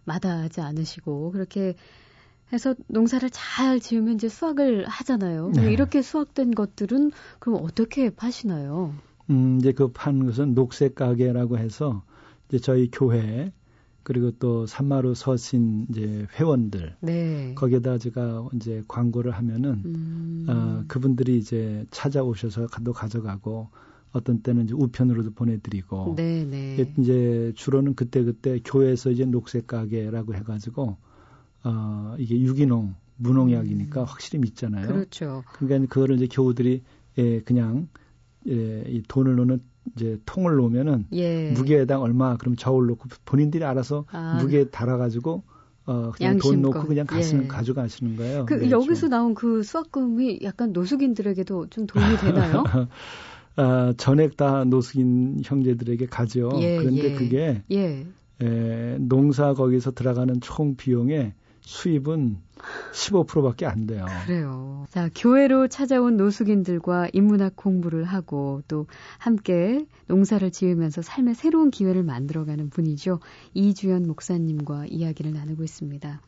마다하지 0.08 0.60
않으시고 0.60 1.30
그렇게 1.30 1.74
해서 2.52 2.74
농사를 2.88 3.28
잘 3.30 3.78
지으면 3.78 4.14
이제 4.14 4.28
수확을 4.28 4.86
하잖아요. 4.88 5.52
네. 5.54 5.72
이렇게 5.72 6.02
수확된 6.02 6.54
것들은 6.54 7.12
그럼 7.38 7.60
어떻게 7.62 8.10
파시나요? 8.10 8.94
음, 9.30 9.58
이제 9.60 9.72
그 9.72 9.92
파는 9.92 10.26
것은 10.26 10.54
녹색 10.54 10.94
가게라고 10.94 11.58
해서 11.58 12.02
이제 12.48 12.58
저희 12.58 12.90
교회 12.90 13.52
그리고 14.02 14.30
또 14.30 14.64
산마루 14.64 15.14
서신 15.14 15.86
이제 15.90 16.26
회원들 16.32 16.96
네. 17.00 17.52
거기에다 17.54 17.98
제가 17.98 18.48
이제 18.54 18.82
광고를 18.88 19.32
하면은 19.32 19.82
음. 19.84 20.46
어, 20.48 20.84
그분들이 20.88 21.36
이제 21.36 21.84
찾아오셔서 21.90 22.68
또 22.84 22.94
가져가고 22.94 23.68
어떤 24.12 24.40
때는 24.40 24.64
이제 24.64 24.74
우편으로도 24.74 25.32
보내드리고 25.32 26.14
네, 26.16 26.44
네. 26.44 26.94
이제 26.98 27.52
주로는 27.54 27.94
그때 27.94 28.22
그때 28.24 28.60
교회에서 28.64 29.10
이제 29.10 29.24
녹색 29.24 29.66
가게라고 29.66 30.34
해가지고 30.34 30.96
어 31.64 32.14
이게 32.18 32.40
유기농 32.40 32.94
무농약이니까 33.16 34.00
음. 34.00 34.06
확실히 34.06 34.38
믿잖아요. 34.38 34.86
그렇죠. 34.86 35.42
그러니까 35.54 35.92
그거를 35.92 36.16
이제 36.16 36.28
교우들이 36.30 36.82
예 37.18 37.40
그냥 37.40 37.88
예, 38.48 38.84
이 38.86 39.02
돈을 39.06 39.36
넣는 39.36 39.60
이제 39.96 40.18
통을 40.24 40.56
놓으면은 40.56 41.06
예. 41.12 41.50
무게당 41.52 42.02
얼마 42.02 42.36
그럼 42.36 42.56
저울 42.56 42.86
놓고 42.86 43.08
본인들이 43.24 43.64
알아서 43.64 44.04
아. 44.12 44.38
무게 44.40 44.70
달아가지고 44.70 45.42
어 45.86 46.10
그냥. 46.12 46.38
돈 46.38 46.62
놓고 46.62 46.86
그냥 46.86 47.06
가시는 47.06 47.44
예. 47.44 47.48
가져가시는 47.48 48.16
거예요. 48.16 48.46
그 48.46 48.54
네, 48.54 48.70
여기서 48.70 49.02
좀. 49.02 49.10
나온 49.10 49.34
그 49.34 49.62
수학금이 49.62 50.40
약간 50.42 50.72
노숙인들에게도 50.72 51.68
좀 51.70 51.86
도움이 51.86 52.16
되나요? 52.18 52.62
아, 53.58 53.92
전액 53.96 54.36
다 54.36 54.62
노숙인 54.64 55.40
형제들에게 55.44 56.06
가죠. 56.06 56.50
예, 56.60 56.76
그런데 56.76 57.10
예. 57.10 57.14
그게 57.14 57.62
예. 57.72 58.06
에, 58.40 58.96
농사 59.00 59.52
거기서 59.52 59.90
들어가는 59.90 60.40
총 60.40 60.76
비용의 60.76 61.32
수입은 61.60 62.38
15%밖에 62.92 63.66
안 63.66 63.86
돼요. 63.86 64.06
그래요. 64.26 64.86
자, 64.90 65.10
교회로 65.14 65.66
찾아온 65.66 66.16
노숙인들과 66.16 67.08
인문학 67.12 67.56
공부를 67.56 68.04
하고 68.04 68.62
또 68.68 68.86
함께 69.18 69.84
농사를 70.06 70.48
지으면서 70.52 71.02
삶의 71.02 71.34
새로운 71.34 71.70
기회를 71.70 72.04
만들어가는 72.04 72.70
분이죠. 72.70 73.18
이주연 73.54 74.06
목사님과 74.06 74.86
이야기를 74.86 75.32
나누고 75.34 75.64
있습니다. 75.64 76.20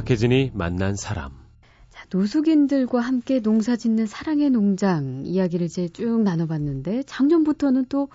박혜진이 0.00 0.52
만난 0.54 0.96
사람. 0.96 1.32
자, 1.90 2.06
노숙인들과 2.10 3.00
함께 3.00 3.40
농사 3.40 3.76
짓는 3.76 4.06
사랑의 4.06 4.48
농장 4.48 5.24
이야기를 5.26 5.66
이제 5.66 5.88
쭉 5.88 6.22
나눠봤는데 6.22 7.02
작년부터는 7.02 7.84
또 7.90 8.08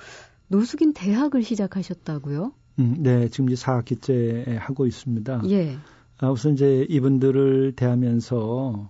노숙인 0.48 0.94
대학을 0.94 1.44
시작하셨다고요? 1.44 2.54
음, 2.80 2.96
네, 3.00 3.30
지금 3.30 3.52
이제 3.52 3.64
4학기째 3.64 4.58
하고 4.58 4.88
있습니다. 4.88 5.44
예. 5.50 5.78
아, 6.18 6.32
우선 6.32 6.54
이제 6.54 6.88
이분들을 6.90 7.74
대하면서 7.76 8.90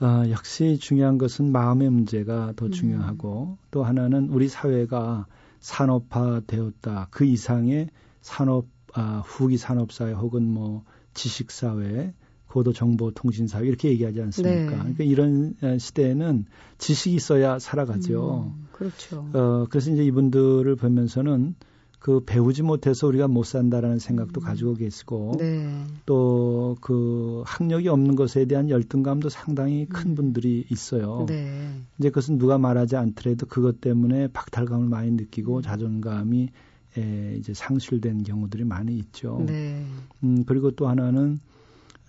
아, 0.00 0.24
역시 0.28 0.78
중요한 0.78 1.16
것은 1.16 1.50
마음의 1.50 1.88
문제가 1.88 2.52
더 2.54 2.66
음. 2.66 2.70
중요하고 2.70 3.56
또 3.70 3.82
하나는 3.82 4.28
우리 4.28 4.48
사회가 4.48 5.26
산업화 5.60 6.42
되었다. 6.46 7.08
그 7.10 7.24
이상의 7.24 7.88
산업 8.20 8.66
아, 8.92 9.22
후기 9.24 9.56
산업 9.56 9.92
사회 9.92 10.12
혹은 10.12 10.44
뭐 10.44 10.84
지식 11.18 11.50
사회, 11.50 12.14
고도 12.46 12.72
정보 12.72 13.10
통신 13.10 13.48
사회 13.48 13.66
이렇게 13.66 13.90
얘기하지 13.90 14.22
않습니까? 14.22 14.54
네. 14.54 14.66
그러니까 14.66 15.04
이런 15.04 15.54
어, 15.62 15.76
시대에는 15.76 16.46
지식이 16.78 17.16
있어야 17.16 17.58
살아가죠. 17.58 18.52
음, 18.54 18.68
그렇죠. 18.70 19.28
어, 19.34 19.66
그래서 19.68 19.90
이제 19.90 20.04
이분들을 20.04 20.76
보면서는 20.76 21.56
그 21.98 22.22
배우지 22.24 22.62
못해서 22.62 23.08
우리가 23.08 23.26
못 23.26 23.42
산다라는 23.42 23.98
생각도 23.98 24.40
음. 24.40 24.44
가지고 24.44 24.74
계시고 24.74 25.34
네. 25.38 25.84
또그 26.06 27.42
학력이 27.44 27.88
없는 27.88 28.14
것에 28.14 28.44
대한 28.44 28.70
열등감도 28.70 29.28
상당히 29.28 29.86
큰 29.86 30.12
음. 30.12 30.14
분들이 30.14 30.64
있어요. 30.70 31.26
네. 31.28 31.72
이제 31.98 32.10
그것은 32.10 32.38
누가 32.38 32.58
말하지 32.58 32.94
않더라도 32.94 33.46
그것 33.46 33.80
때문에 33.80 34.28
박탈감을 34.28 34.86
많이 34.86 35.10
느끼고 35.10 35.56
음. 35.56 35.62
자존감이 35.62 36.50
에, 36.98 37.36
이제 37.38 37.54
상실된 37.54 38.24
경우들이 38.24 38.64
많이 38.64 38.96
있죠. 38.98 39.42
네. 39.46 39.84
음, 40.24 40.44
그리고 40.44 40.70
또 40.72 40.88
하나는 40.88 41.38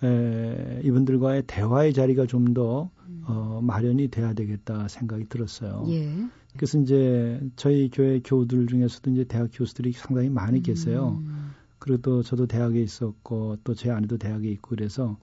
에, 0.02 0.80
이분들과의 0.84 1.44
대화의 1.46 1.92
자리가 1.92 2.26
좀더 2.26 2.90
음. 3.08 3.24
어, 3.26 3.60
마련이 3.62 4.08
돼야 4.08 4.32
되겠다 4.34 4.88
생각이 4.88 5.28
들었어요. 5.28 5.84
예. 5.88 6.10
그래서 6.56 6.78
이제 6.78 7.40
저희 7.56 7.90
교회 7.92 8.20
교우들 8.24 8.66
중에서도 8.66 9.10
이제 9.12 9.24
대학 9.24 9.50
교수들이 9.52 9.92
상당히 9.92 10.28
많이 10.28 10.62
계세요. 10.62 11.20
음. 11.22 11.52
그리고 11.78 12.02
또 12.02 12.22
저도 12.22 12.46
대학에 12.46 12.80
있었고 12.82 13.58
또 13.64 13.74
제 13.74 13.90
아내도 13.90 14.18
대학에 14.18 14.48
있고 14.50 14.70
그래서 14.70 15.16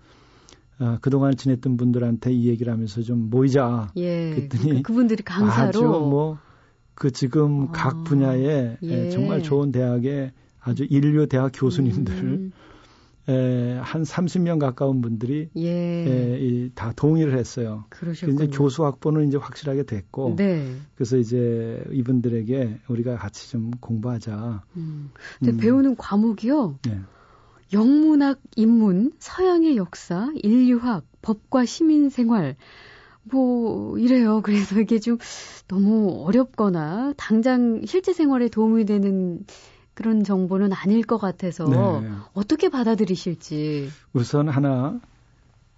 아, 0.80 1.00
그동안 1.02 1.36
지냈던 1.36 1.76
분들한테 1.78 2.32
이 2.32 2.48
얘기를 2.48 2.72
하면서 2.72 3.02
좀 3.02 3.30
모이자. 3.30 3.92
예. 3.98 4.36
그랬더니 4.36 4.84
그, 4.84 4.94
분들이 4.94 5.24
강사로 5.24 5.70
아주 5.70 5.82
뭐 5.82 6.38
그 6.98 7.12
지금 7.12 7.68
아, 7.68 7.72
각 7.72 8.04
분야에 8.06 8.78
예. 8.82 9.06
에, 9.08 9.10
정말 9.12 9.44
좋은 9.44 9.72
대학에 9.72 10.32
아주 10.60 10.84
인류 10.90 11.28
대학 11.28 11.52
교수님들 11.54 12.14
음, 12.16 12.52
에, 13.30 13.78
한 13.78 14.02
30명 14.02 14.58
가까운 14.58 15.02
분들이 15.02 15.48
예. 15.58 15.70
에, 15.70 16.40
이, 16.40 16.72
다 16.74 16.94
동의를 16.96 17.38
했어요. 17.38 17.86
그러셨군요. 17.90 18.46
이제 18.46 18.48
교수 18.58 18.84
학번은 18.84 19.28
이제 19.28 19.38
확실하게 19.38 19.84
됐고 19.84 20.38
네. 20.38 20.74
그래서 20.96 21.18
이제 21.18 21.84
이분들에게 21.92 22.80
우리가 22.88 23.18
같이 23.18 23.52
좀 23.52 23.70
공부하자. 23.80 24.64
음. 24.78 25.12
근데 25.38 25.52
음. 25.54 25.58
배우는 25.58 25.98
과목이요. 25.98 26.80
네. 26.84 27.00
영문학, 27.74 28.40
인문, 28.56 29.12
서양의 29.20 29.78
역사, 29.78 30.32
인류학, 30.42 31.06
법과 31.22 31.66
시민생활, 31.66 32.56
뭐, 33.32 33.98
이래요. 33.98 34.42
그래서 34.44 34.80
이게 34.80 35.00
좀 35.00 35.18
너무 35.68 36.24
어렵거나 36.26 37.14
당장 37.18 37.82
실제 37.86 38.14
생활에 38.14 38.50
도움이 38.50 38.86
되는 38.86 39.46
그런 39.94 40.24
정보는 40.24 40.74
아닐 40.74 41.04
것 41.04 41.18
같아서 41.18 41.66
네. 41.66 42.08
어떻게 42.34 42.70
받아들이실지. 42.70 43.90
우선 44.14 44.48
하나 44.48 45.00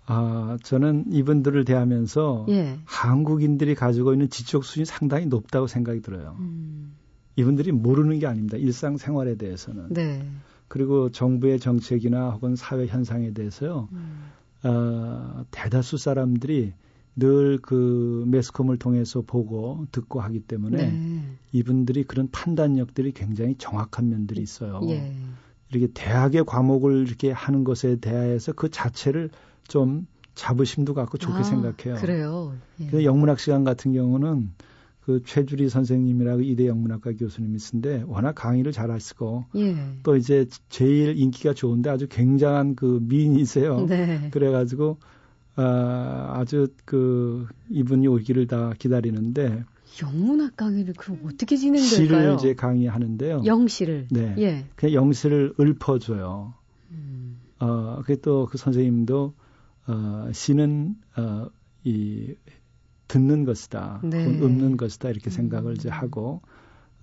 아, 0.06 0.58
저는 0.64 1.06
이분들을 1.12 1.66
대하면서 1.66 2.48
예. 2.50 2.80
한국인들이 2.84 3.76
가지고 3.76 4.14
있는 4.14 4.30
지적 4.30 4.66
수준이 4.66 4.86
상당히 4.86 5.28
높다고 5.28 5.68
생각이 5.68 6.02
들어요. 6.02 6.36
음, 6.40 6.96
이분들이 7.36 7.72
모르는 7.72 8.18
게 8.18 8.26
아닙니다. 8.26 8.58
일상생활에 8.58 9.36
대해서는. 9.36 9.94
네. 9.94 10.28
그리고 10.68 11.12
정부의 11.12 11.60
정책이나 11.60 12.32
혹은 12.32 12.56
사회 12.56 12.88
현상에 12.88 13.34
대해서요. 13.34 13.88
음, 13.92 14.32
어, 14.64 15.46
대다수 15.52 15.98
사람들이 15.98 16.74
늘 17.20 17.60
그 17.62 18.24
매스컴을 18.28 18.78
통해서 18.78 19.22
보고 19.22 19.86
듣고 19.92 20.22
하기 20.22 20.40
때문에 20.42 20.92
네. 20.92 21.24
이분들이 21.52 22.04
그런 22.04 22.30
판단력들이 22.32 23.12
굉장히 23.12 23.56
정확한 23.58 24.10
면들이 24.10 24.42
있어요. 24.42 24.80
예. 24.90 25.14
이렇게 25.70 25.88
대학의 25.94 26.46
과목을 26.46 27.08
이렇게 27.08 27.32
하는 27.32 27.64
것에 27.64 27.98
대해서 27.98 28.54
그 28.54 28.70
자체를 28.70 29.30
좀 29.68 30.08
자부심도 30.34 30.94
갖고 30.94 31.18
좋게 31.18 31.40
아, 31.40 31.44
생각해요. 31.44 31.96
그래요. 32.02 32.56
예. 32.82 33.04
영문학 33.04 33.40
시간 33.40 33.64
같은 33.64 33.94
경우는 33.94 34.52
그 35.02 35.22
최주리 35.26 35.70
선생님이라고 35.70 36.42
이대 36.42 36.68
영문학과 36.68 37.14
교수님이 37.14 37.58
있는데 37.58 38.04
워낙 38.08 38.34
강의를 38.36 38.72
잘 38.72 38.92
하시고 38.92 39.46
예. 39.56 39.76
또 40.04 40.16
이제 40.16 40.48
제일 40.70 41.18
인기가 41.18 41.54
좋은데 41.54 41.90
아주 41.90 42.08
굉장한 42.08 42.76
그 42.76 43.00
미인이세요. 43.02 43.86
네. 43.88 44.30
그래가지고 44.32 44.98
아, 45.56 46.34
아주 46.38 46.68
그 46.86 47.48
이분이 47.70 48.08
오기를 48.08 48.48
다 48.48 48.74
기다리는데 48.78 49.64
영문학 50.02 50.56
강의를 50.56 50.94
그럼 50.94 51.20
어떻게 51.26 51.56
진행될까요? 51.58 52.08
시를 52.08 52.36
이제 52.36 52.54
강의하는데요. 52.56 53.42
영시를. 53.46 54.08
네. 54.12 54.36
예. 54.38 54.66
그냥 54.76 54.94
영시를 54.94 55.54
읊어줘요. 55.60 56.54
음, 56.92 57.40
어, 57.60 57.98
그게 58.02 58.16
또 58.18 58.48
그 58.50 58.58
선생님도 58.58 59.34
어, 59.88 60.30
시는 60.32 60.96
어, 61.18 61.48
이 61.84 62.36
듣는 63.08 63.44
것이다, 63.46 64.02
네. 64.04 64.26
읊는 64.28 64.78
것이다 64.78 65.10
이렇게 65.10 65.30
생각을 65.32 65.72
음. 65.72 65.76
이제 65.76 65.90
하고 65.90 66.42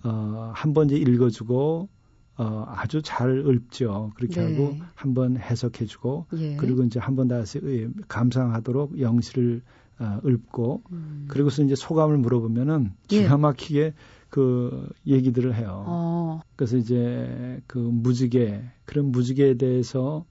어, 0.03 0.51
한 0.55 0.73
번 0.73 0.89
이제 0.89 0.95
읽어주고 0.95 1.89
어, 2.37 2.65
아주 2.67 3.01
잘 3.01 3.39
읊죠. 3.47 4.11
그렇게 4.15 4.41
네. 4.41 4.53
하고 4.53 4.75
한번 4.95 5.37
해석해주고 5.37 6.25
예. 6.37 6.55
그리고 6.57 6.83
이제 6.83 6.99
한번 6.99 7.27
다시 7.27 7.59
의- 7.63 7.89
감상하도록 8.07 8.99
영시를 8.99 9.61
어, 9.99 10.19
읊고 10.23 10.83
음. 10.91 11.25
그리고서 11.27 11.63
이제 11.63 11.73
소감을 11.75 12.17
물어보면은 12.19 12.91
예. 13.11 13.21
기가 13.23 13.37
막히게 13.37 13.93
그 14.29 14.87
얘기들을 15.07 15.55
해요. 15.55 15.83
어, 15.87 16.41
그래서 16.55 16.77
이제 16.77 17.61
그 17.65 17.77
무지개 17.79 18.61
그런 18.85 19.11
무지개에 19.11 19.55
대해서 19.55 20.25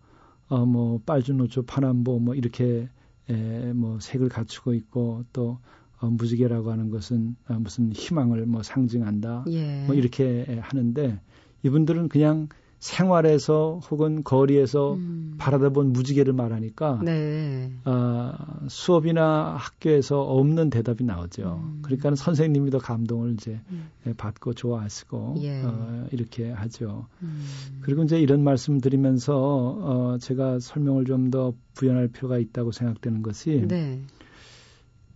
어 0.48 0.64
뭐 0.64 1.00
빨주노초 1.04 1.62
파남보 1.64 2.20
뭐 2.20 2.34
이렇게 2.36 2.88
에 3.28 3.72
뭐 3.74 3.98
색을 3.98 4.28
갖추고 4.28 4.74
있고 4.74 5.24
또 5.32 5.58
어, 6.00 6.06
무지개라고 6.08 6.70
하는 6.70 6.90
것은 6.90 7.34
어, 7.48 7.54
무슨 7.58 7.90
희망을 7.92 8.46
뭐 8.46 8.62
상징한다 8.62 9.46
예. 9.48 9.84
뭐 9.86 9.96
이렇게 9.96 10.60
하는데 10.62 11.20
이분들은 11.66 12.08
그냥 12.08 12.48
생활에서 12.78 13.80
혹은 13.90 14.22
거리에서 14.22 14.94
음. 14.94 15.34
바라다 15.38 15.70
본 15.70 15.92
무지개를 15.92 16.34
말하니까 16.34 17.00
네. 17.02 17.72
어, 17.84 18.32
수업이나 18.68 19.56
학교에서 19.58 20.20
없는 20.20 20.70
대답이 20.70 21.02
나오죠. 21.02 21.60
음. 21.62 21.78
그러니까 21.82 22.14
선생님이 22.14 22.70
더 22.70 22.78
감동을 22.78 23.32
이제 23.32 23.60
음. 23.70 23.88
예, 24.06 24.12
받고 24.12 24.52
좋아하시고 24.52 25.36
예. 25.40 25.62
어, 25.64 26.06
이렇게 26.12 26.50
하죠. 26.50 27.06
음. 27.22 27.44
그리고 27.80 28.02
이제 28.02 28.20
이런 28.20 28.44
말씀 28.44 28.78
드리면서 28.80 29.34
어, 29.36 30.18
제가 30.20 30.60
설명을 30.60 31.04
좀 31.04 31.30
더 31.30 31.54
부연할 31.74 32.06
필요가 32.08 32.38
있다고 32.38 32.70
생각되는 32.70 33.22
것이 33.22 33.64
네. 33.66 34.00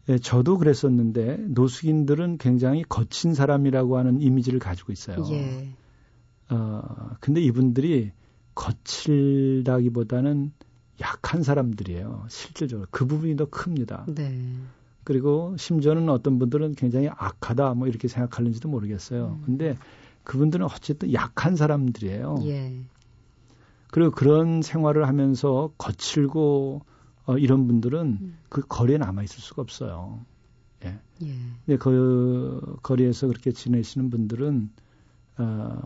예, 0.09 0.19
저도 0.19 0.59
그랬었는데 0.59 1.37
노숙인들은 1.51 2.39
굉장히 2.39 2.83
거친 2.89 3.35
사람이라고 3.35 3.97
하는 3.97 4.21
이미지를 4.21 4.59
가지고 4.59 4.93
있어요. 4.93 5.23
예. 5.31 5.69
어, 6.51 7.17
근데 7.21 7.41
이분들이 7.41 8.13
거칠다기보다는 8.55 10.53
약한 11.01 11.43
사람들이에요. 11.43 12.27
실질적으로. 12.29 12.87
그 12.91 13.07
부분이 13.07 13.37
더 13.37 13.47
큽니다. 13.47 14.07
네. 14.09 14.55
그리고 15.05 15.57
심지어는 15.57 16.09
어떤 16.09 16.39
분들은 16.39 16.75
굉장히 16.75 17.09
악하다 17.09 17.75
뭐 17.75 17.89
이렇게 17.89 18.07
생각하는지도 18.07 18.69
모르겠어요. 18.69 19.39
음. 19.39 19.43
근데 19.45 19.77
그분들은 20.25 20.67
어쨌든 20.67 21.13
약한 21.13 21.57
사람들이에요. 21.57 22.41
예. 22.45 22.75
그리고 23.91 24.11
그런 24.11 24.63
생활을 24.63 25.09
하면서 25.09 25.73
거칠고 25.79 26.83
어, 27.27 27.39
이런 27.39 27.67
분들은 27.67 28.19
음. 28.21 28.39
그 28.49 28.61
거리에 28.61 28.99
남아 28.99 29.23
있을 29.23 29.41
수가 29.41 29.63
없어요. 29.63 30.21
예. 30.85 30.99
예. 31.23 31.35
근데 31.65 31.79
그 31.79 32.77
거리에서 32.83 33.27
그렇게 33.27 33.53
지내시는 33.53 34.11
분들은 34.11 34.71
어, 35.41 35.79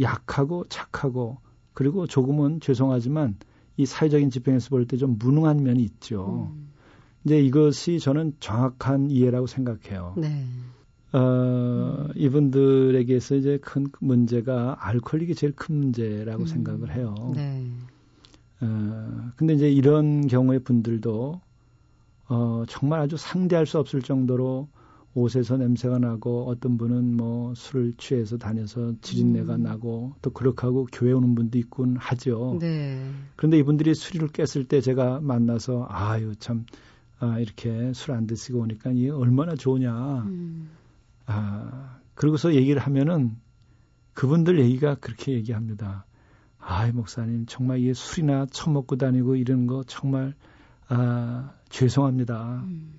약하고 0.00 0.64
착하고 0.68 1.38
그리고 1.72 2.06
조금은 2.06 2.60
죄송하지만 2.60 3.36
이 3.76 3.86
사회적인 3.86 4.30
집행에서 4.30 4.68
볼 4.70 4.86
때 4.86 4.96
좀 4.96 5.16
무능한 5.18 5.62
면이 5.62 5.82
있죠. 5.84 6.50
음. 6.54 6.68
이제 7.24 7.40
이것이 7.40 7.98
저는 8.00 8.34
정확한 8.40 9.10
이해라고 9.10 9.46
생각해요. 9.46 10.14
네. 10.18 10.44
어, 11.12 11.18
음. 11.20 12.12
이분들에게서 12.16 13.36
이제 13.36 13.58
큰 13.62 13.86
문제가 14.00 14.76
알코올이 14.80 15.34
제일 15.34 15.54
큰 15.54 15.76
문제라고 15.76 16.42
음. 16.42 16.46
생각을 16.46 16.94
해요. 16.94 17.14
네. 17.34 17.70
어, 18.60 19.30
근데 19.36 19.54
이제 19.54 19.70
이런 19.70 20.26
경우의 20.26 20.60
분들도 20.60 21.40
어, 22.28 22.64
정말 22.68 23.00
아주 23.00 23.16
상대할 23.16 23.64
수 23.66 23.78
없을 23.78 24.02
정도로 24.02 24.68
옷에서 25.14 25.56
냄새가 25.56 25.98
나고 25.98 26.48
어떤 26.48 26.76
분은 26.78 27.16
뭐 27.16 27.54
술을 27.54 27.94
취해서 27.98 28.36
다녀서 28.38 28.92
지린내가 29.00 29.56
음. 29.56 29.62
나고 29.62 30.14
또 30.22 30.30
그렇게 30.30 30.62
하고 30.62 30.86
교회 30.92 31.12
오는 31.12 31.34
분도 31.34 31.58
있군 31.58 31.96
하죠. 31.96 32.58
네. 32.60 33.10
그런데 33.36 33.58
이분들이 33.58 33.94
술을 33.94 34.28
깼을 34.28 34.66
때 34.68 34.80
제가 34.80 35.20
만나서 35.20 35.86
아유 35.88 36.34
참 36.38 36.66
아, 37.20 37.38
이렇게 37.40 37.92
술 37.94 38.14
안 38.14 38.26
드시고 38.26 38.60
오니까 38.60 38.90
이게 38.90 39.10
얼마나 39.10 39.54
좋으냐. 39.56 40.22
음. 40.22 40.70
아, 41.26 41.98
그러고서 42.14 42.54
얘기를 42.54 42.80
하면은 42.80 43.36
그분들 44.14 44.60
얘기가 44.60 44.96
그렇게 44.96 45.32
얘기합니다. 45.32 46.04
아이 46.58 46.92
목사님 46.92 47.46
정말 47.46 47.80
이게 47.80 47.92
술이나 47.94 48.46
처먹고 48.50 48.96
다니고 48.96 49.36
이런 49.36 49.66
거 49.66 49.82
정말 49.86 50.34
아, 50.88 51.52
죄송합니다. 51.70 52.62
음. 52.64 52.97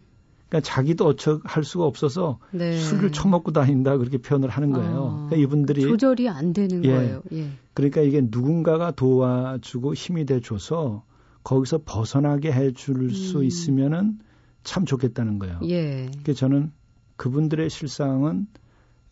그러니까 0.49 0.61
자기도 0.61 1.05
어쩌할 1.05 1.63
수가 1.63 1.85
없어서 1.85 2.39
네. 2.51 2.77
술을 2.77 3.11
처먹고 3.11 3.51
다닌다 3.51 3.97
그렇게 3.97 4.17
표현을 4.17 4.49
하는 4.49 4.71
거예요. 4.71 5.05
아, 5.05 5.27
그러니까 5.27 5.35
이분들이 5.37 5.81
조절이 5.81 6.27
안 6.27 6.53
되는 6.53 6.83
예, 6.83 6.89
거예요. 6.89 7.21
예. 7.33 7.49
그러니까 7.75 8.01
이게 8.01 8.21
누군가가 8.21 8.91
도와주고 8.91 9.93
힘이 9.93 10.25
돼 10.25 10.41
줘서 10.41 11.03
거기서 11.43 11.81
벗어나게 11.85 12.51
해줄 12.51 13.01
음. 13.01 13.09
수 13.09 13.43
있으면은 13.43 14.19
참 14.63 14.85
좋겠다는 14.85 15.39
거예요. 15.39 15.59
예. 15.63 16.07
그러니까 16.07 16.33
저는 16.33 16.71
그분들의 17.15 17.69
실상은 17.69 18.47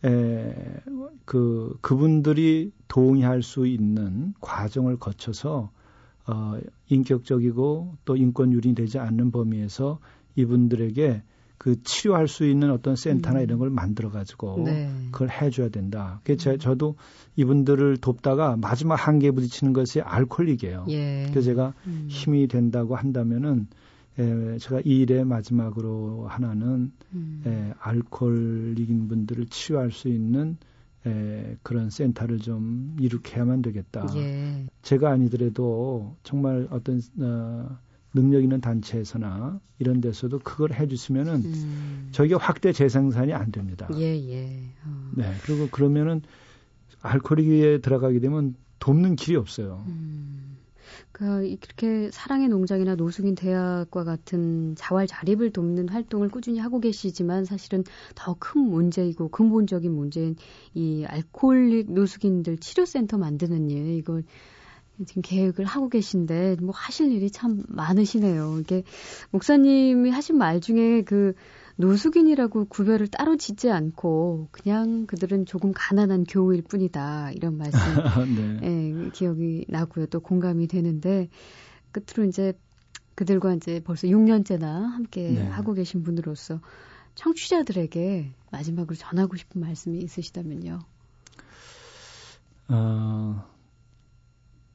에, 0.04 0.54
그 1.24 1.76
그분들이 1.80 2.72
동의할 2.88 3.42
수 3.42 3.66
있는 3.66 4.34
과정을 4.40 4.98
거쳐서 4.98 5.70
어, 6.26 6.58
인격적이고 6.88 7.96
또 8.04 8.16
인권 8.16 8.52
유린이 8.52 8.74
되지 8.74 8.98
않는 8.98 9.30
범위에서 9.30 9.98
이분들에게 10.38 11.22
그 11.58 11.82
치료할 11.82 12.28
수 12.28 12.46
있는 12.46 12.70
어떤 12.70 12.94
센터나 12.94 13.40
음. 13.40 13.44
이런 13.44 13.58
걸 13.58 13.68
만들어 13.68 14.10
가지고 14.10 14.62
네. 14.64 14.90
그걸 15.10 15.28
해줘야 15.28 15.68
된다. 15.68 16.20
그 16.22 16.32
음. 16.32 16.58
저도 16.58 16.94
이분들을 17.34 17.96
돕다가 17.96 18.56
마지막 18.56 18.94
한계에 18.94 19.32
부딪히는 19.32 19.72
것이 19.72 20.00
알코올릭이에요. 20.00 20.86
예. 20.90 21.26
그래서 21.30 21.46
제가 21.46 21.74
음. 21.86 22.06
힘이 22.08 22.46
된다고 22.46 22.94
한다면은 22.94 23.66
에, 24.18 24.58
제가 24.58 24.82
이 24.84 25.00
일의 25.00 25.24
마지막으로 25.24 26.26
하나는 26.28 26.92
음. 27.12 27.42
에, 27.44 27.72
알코올릭인 27.80 29.08
분들을 29.08 29.46
치유할 29.46 29.90
수 29.90 30.08
있는 30.08 30.56
에, 31.06 31.56
그런 31.62 31.90
센터를 31.90 32.38
좀 32.38 32.96
일으켜야만 33.00 33.62
되겠다. 33.62 34.06
예. 34.16 34.66
제가 34.82 35.10
아니더라도 35.10 36.16
정말 36.22 36.68
어떤 36.70 37.00
어, 37.20 37.78
능력 38.14 38.42
있는 38.42 38.60
단체에서나 38.60 39.60
이런 39.78 40.00
데서도 40.00 40.40
그걸 40.40 40.72
해주시면은 40.72 41.34
음. 41.44 42.08
저게 42.12 42.34
확대 42.34 42.72
재생산이 42.72 43.32
안 43.32 43.52
됩니다. 43.52 43.88
예, 43.96 44.16
예. 44.30 44.60
어. 44.84 45.10
네. 45.14 45.32
그리고 45.44 45.68
그러면은 45.70 46.22
알코올에 47.02 47.80
들어가게 47.80 48.18
되면 48.20 48.54
돕는 48.78 49.16
길이 49.16 49.36
없어요. 49.36 49.84
음. 49.86 50.56
그 51.12 51.44
이렇게 51.44 52.10
사랑의 52.12 52.48
농장이나 52.48 52.94
노숙인 52.94 53.34
대학과 53.34 54.04
같은 54.04 54.74
자활 54.76 55.06
자립을 55.06 55.50
돕는 55.50 55.88
활동을 55.88 56.28
꾸준히 56.28 56.58
하고 56.58 56.80
계시지만 56.80 57.44
사실은 57.44 57.84
더 58.14 58.34
큰 58.38 58.62
문제이고 58.62 59.28
근본적인 59.28 59.92
문제인 59.92 60.36
이 60.74 61.04
알코올릭 61.06 61.92
노숙인들 61.92 62.58
치료센터 62.58 63.18
만드는 63.18 63.68
일 63.68 63.88
이걸 63.96 64.22
지금 65.06 65.22
계획을 65.22 65.64
하고 65.64 65.88
계신데 65.88 66.56
뭐 66.60 66.72
하실 66.74 67.12
일이 67.12 67.30
참 67.30 67.62
많으시네요. 67.68 68.58
이게 68.60 68.82
목사님이 69.30 70.10
하신 70.10 70.38
말 70.38 70.60
중에 70.60 71.02
그 71.02 71.34
노숙인이라고 71.76 72.64
구별을 72.66 73.06
따로 73.06 73.36
짓지 73.36 73.70
않고 73.70 74.48
그냥 74.50 75.06
그들은 75.06 75.46
조금 75.46 75.72
가난한 75.72 76.24
교우일 76.24 76.62
뿐이다 76.62 77.30
이런 77.32 77.56
말씀 77.56 77.78
네. 78.60 79.04
예, 79.04 79.10
기억이 79.10 79.64
나고요. 79.68 80.06
또 80.06 80.20
공감이 80.20 80.66
되는데 80.66 81.28
끝으로 81.92 82.28
이제 82.28 82.52
그들과 83.14 83.54
이제 83.54 83.80
벌써 83.80 84.08
6년째나 84.08 84.62
함께 84.62 85.28
네. 85.30 85.46
하고 85.48 85.74
계신 85.74 86.02
분으로서 86.02 86.60
청취자들에게 87.14 88.32
마지막으로 88.50 88.94
전하고 88.94 89.36
싶은 89.36 89.60
말씀이 89.60 89.98
있으시다면요. 89.98 90.78
어, 92.68 93.44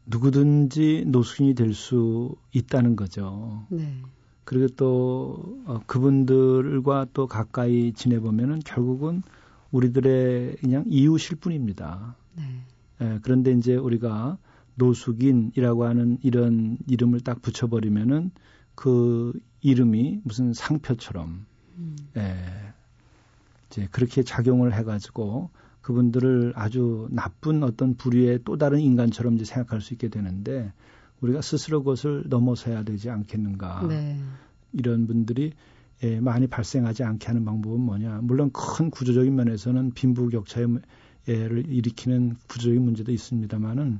누구든지 0.06 1.06
노숙인이 1.08 1.56
될 1.56 1.74
수 1.74 2.36
있다는 2.52 2.96
거죠. 2.96 3.66
네. 3.70 4.02
그리고 4.44 4.68
또 4.76 5.62
어, 5.66 5.80
그분들과 5.86 7.08
또 7.14 7.28
가까이 7.28 7.94
지내보면은 7.94 8.60
결국은 8.60 9.24
우리들의 9.72 10.58
그냥 10.58 10.84
이웃일 10.88 11.38
뿐입니다. 11.38 12.16
네. 12.36 12.44
예, 13.02 13.20
그런데 13.24 13.52
이제 13.54 13.76
우리가 13.76 14.38
노숙인이라고 14.76 15.86
하는 15.86 16.18
이런 16.22 16.78
이름을 16.88 17.22
딱 17.22 17.42
붙여버리면은 17.42 18.32
그 18.76 19.34
이름이 19.62 20.22
무슨 20.24 20.54
상표처럼 20.54 21.46
음. 21.78 21.96
예, 22.18 22.36
이제 23.70 23.88
그렇게 23.92 24.24
작용을 24.24 24.74
해가지고 24.74 25.50
그분들을 25.84 26.54
아주 26.56 27.08
나쁜 27.12 27.62
어떤 27.62 27.96
부류의 27.96 28.40
또 28.46 28.58
다른 28.58 28.80
인간처럼 28.80 29.36
이제 29.36 29.46
생각할 29.46 29.82
수 29.82 29.94
있게 29.94 30.08
되는데 30.08 30.74
우리가 31.22 31.42
스스로 31.42 31.84
그것을 31.84 32.24
넘어서야 32.28 32.84
되지 32.84 33.10
않겠는가. 33.10 33.86
네. 33.88 34.20
이런 34.72 35.06
분들이 35.06 35.54
예, 36.04 36.20
많이 36.20 36.48
발생하지 36.48 37.04
않게 37.04 37.28
하는 37.28 37.46
방법은 37.46 37.80
뭐냐. 37.80 38.22
물론 38.24 38.50
큰 38.52 38.90
구조적인 38.90 39.34
면에서는 39.36 39.92
빈부격차를 39.92 40.82
일으키는 41.68 42.36
구조적인 42.48 42.82
문제도 42.82 43.12
있습니다만은 43.12 44.00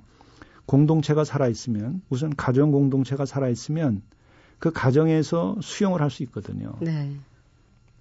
공동체가 0.66 1.24
살아있으면 1.24 2.02
우선 2.10 2.36
가정 2.36 2.72
공동체가 2.72 3.26
살아있으면 3.26 4.02
그 4.60 4.72
가정에서 4.72 5.58
수용을 5.62 6.02
할 6.02 6.10
수 6.10 6.24
있거든요. 6.24 6.78
네. 6.82 7.14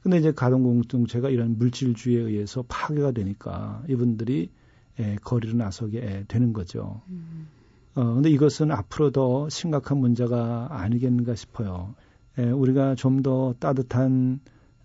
근데 0.02 0.18
이제 0.18 0.32
가동 0.32 0.62
공동체가 0.64 1.30
이런 1.30 1.58
물질주의에 1.58 2.20
의해서 2.20 2.64
파괴가 2.66 3.12
되니까 3.12 3.82
이분들이 3.88 4.50
예, 4.98 5.16
거리로 5.22 5.56
나서게 5.56 6.24
되는 6.28 6.52
거죠. 6.52 7.00
음. 7.08 7.48
어, 7.94 8.14
근데 8.14 8.30
이것은 8.30 8.70
앞으로 8.70 9.10
더 9.10 9.48
심각한 9.48 9.98
문제가 9.98 10.68
아니겠는가 10.70 11.34
싶어요. 11.34 11.94
예, 12.38 12.44
우리가 12.44 12.94
좀 12.94 13.22
더 13.22 13.54
따뜻한 13.58 14.40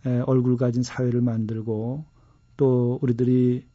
예, 0.05 0.19
얼굴 0.25 0.57
가진 0.57 0.83
사회를 0.83 1.21
만들고 1.21 2.05
또 2.57 2.99
우리들이 3.01 3.65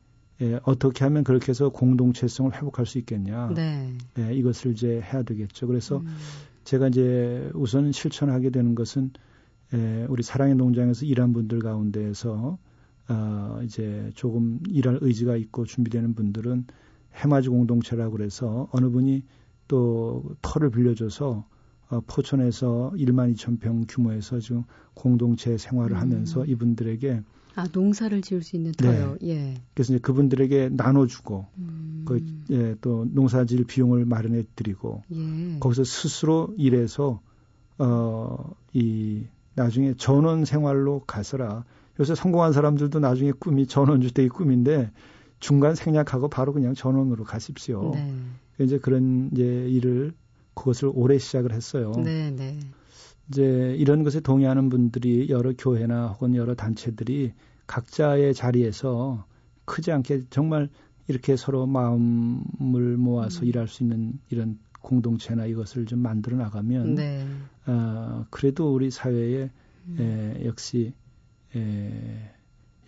예, 0.41 0.61
어떻게 0.65 1.05
하면 1.05 1.25
그렇게 1.25 1.49
해서 1.49 1.69
공동체성을 1.71 2.55
회복할 2.55 2.87
수 2.87 2.99
있겠냐. 2.99 3.53
네. 3.55 3.93
예, 4.19 4.35
이것을 4.35 4.73
이제 4.73 5.01
해야 5.01 5.23
되겠죠. 5.23 5.67
그래서 5.67 5.99
음. 5.99 6.07
제가 6.65 6.89
이제 6.89 7.51
우선 7.55 7.93
실천하게 7.93 8.51
되는 8.51 8.75
것은 8.75 9.11
예, 9.75 10.07
우리 10.09 10.23
사랑의 10.23 10.55
농장에서 10.55 11.07
일한 11.07 11.33
분들 11.33 11.61
가운데에서 11.61 12.59
어, 13.09 13.61
이제 13.65 14.11
조금 14.15 14.61
일할 14.69 14.99
의지가 15.01 15.37
있고 15.37 15.65
준비되는 15.65 16.15
분들은 16.15 16.67
해맞이 17.15 17.49
공동체라고 17.49 18.13
그래서 18.13 18.69
어느 18.73 18.89
분이 18.89 19.25
또 19.69 20.37
터를 20.43 20.71
빌려줘서 20.71 21.47
어, 21.89 22.01
포천에서 22.07 22.93
1만 22.97 23.35
2천 23.35 23.61
평 23.61 23.85
규모에서 23.87 24.41
지금 24.41 24.65
공동체 24.95 25.59
생활을 25.59 25.97
음. 25.97 26.01
하면서 26.01 26.45
이분들에게 26.45 27.23
아 27.55 27.67
농사를 27.71 28.23
지을 28.23 28.43
수 28.43 28.57
있는 28.57 28.73
터요. 28.73 29.17
예. 29.25 29.55
그래서 29.75 29.93
이제 29.93 30.01
그분들에게 30.01 30.71
나눠주고 30.73 31.47
음. 31.59 32.05
그, 32.07 32.25
예, 32.51 32.75
또 32.81 33.07
농사질 33.11 33.65
비용을 33.65 34.07
마련해 34.07 34.45
드리고 34.57 35.03
예. 35.13 35.59
거기서 35.61 35.85
스스로 35.85 36.55
일해서 36.57 37.21
어, 37.79 38.55
이 38.73 39.25
나중에 39.55 39.95
전원 39.95 40.45
생활로 40.45 41.01
가서라. 41.07 41.65
요새 42.01 42.15
성공한 42.15 42.53
사람들도 42.53 42.99
나중에 43.01 43.33
꿈이 43.33 43.67
전원주택이 43.67 44.29
꿈인데 44.29 44.91
중간 45.41 45.75
생략하고 45.75 46.29
바로 46.29 46.53
그냥 46.53 46.75
전원으로 46.75 47.25
가십시오. 47.25 47.93
네. 47.95 48.15
이제 48.61 48.79
그런 48.79 49.31
이제 49.33 49.43
일을 49.69 50.12
그것을 50.55 50.91
올해 50.95 51.19
시작을 51.19 51.53
했어요. 51.53 51.93
네, 51.97 52.31
네. 52.31 52.59
이제 53.29 53.75
이런 53.79 54.05
것에 54.05 54.21
동의하는 54.21 54.69
분들이 54.69 55.29
여러 55.31 55.53
교회나 55.57 56.09
혹은 56.09 56.35
여러 56.35 56.55
단체들이 56.55 57.33
각자의 57.67 58.35
자리에서 58.35 59.25
크지 59.65 59.93
않게 59.93 60.25
정말 60.31 60.69
이렇게 61.09 61.37
서로 61.37 61.67
마음을 61.67 62.97
모아서 62.97 63.41
음. 63.41 63.47
일할 63.47 63.69
수 63.69 63.83
있는 63.83 64.19
이런 64.31 64.59
공동체나 64.83 65.47
이것을 65.47 65.87
좀 65.87 66.01
만들어 66.01 66.37
나가면 66.37 66.95
네. 66.95 67.27
어, 67.66 68.27
그래도 68.31 68.75
우리 68.75 68.90
사회에 68.90 69.51
음. 69.88 69.97
에, 69.99 70.47
역시 70.47 70.92
에, 71.57 72.31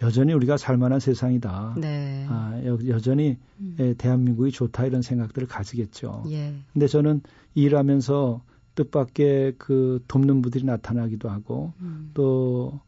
여전히 0.02 0.32
우리가 0.32 0.56
살만한 0.56 1.00
세상이다. 1.00 1.76
네. 1.80 2.26
아, 2.28 2.60
여, 2.64 2.78
여전히 2.88 3.38
음. 3.60 3.76
에, 3.78 3.94
대한민국이 3.94 4.50
좋다 4.50 4.86
이런 4.86 5.02
생각들을 5.02 5.48
가지겠죠. 5.48 6.24
예. 6.30 6.54
근데 6.72 6.86
저는 6.86 7.22
일하면서 7.54 8.42
뜻밖의 8.74 9.54
그 9.56 10.02
돕는 10.08 10.42
분들이 10.42 10.64
나타나기도 10.64 11.30
하고 11.30 11.72
음. 11.80 12.10
또 12.12 12.80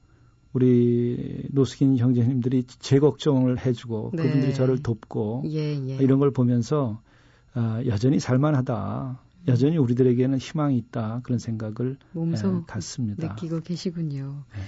우리 0.53 1.47
노숙인 1.51 1.99
형제님들이 1.99 2.65
제 2.65 2.99
걱정을 2.99 3.65
해주고 3.65 4.13
네. 4.15 4.23
그분들이 4.23 4.55
저를 4.55 4.83
돕고 4.83 5.45
예, 5.47 5.75
예. 5.87 5.97
이런 5.97 6.19
걸 6.19 6.33
보면서 6.33 7.01
아, 7.57 7.83
여전히 7.87 8.21
살만하다. 8.21 9.19
여전히 9.49 9.79
우리들에게는 9.79 10.39
희망이 10.39 10.77
있다. 10.77 11.21
그런 11.23 11.39
생각을 11.39 11.97
몸소 12.13 12.49
에, 12.49 12.61
갖습니다. 12.67 13.29
느끼고 13.29 13.61
계시군요. 13.61 14.45
네. 14.55 14.61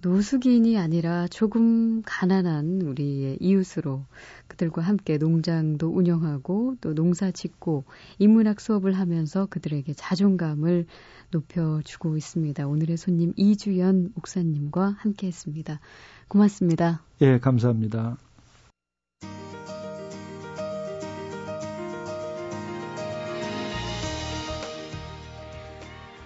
노숙인이 0.00 0.78
아니라 0.78 1.26
조금 1.26 2.02
가난한 2.02 2.82
우리의 2.82 3.38
이웃으로 3.40 4.04
그들과 4.46 4.82
함께 4.82 5.18
농장도 5.18 5.88
운영하고 5.88 6.76
또 6.80 6.94
농사 6.94 7.30
짓고 7.30 7.84
인문학 8.18 8.60
수업을 8.60 8.92
하면서 8.92 9.46
그들에게 9.46 9.92
자존감을 9.94 10.86
높여주고 11.32 12.16
있습니다. 12.16 12.66
오늘의 12.66 12.96
손님 12.96 13.32
이주연 13.36 14.12
목사님과 14.14 14.96
함께 14.98 15.26
했습니다. 15.26 15.80
고맙습니다. 16.28 17.02
예, 17.20 17.38
감사합니다. 17.38 18.16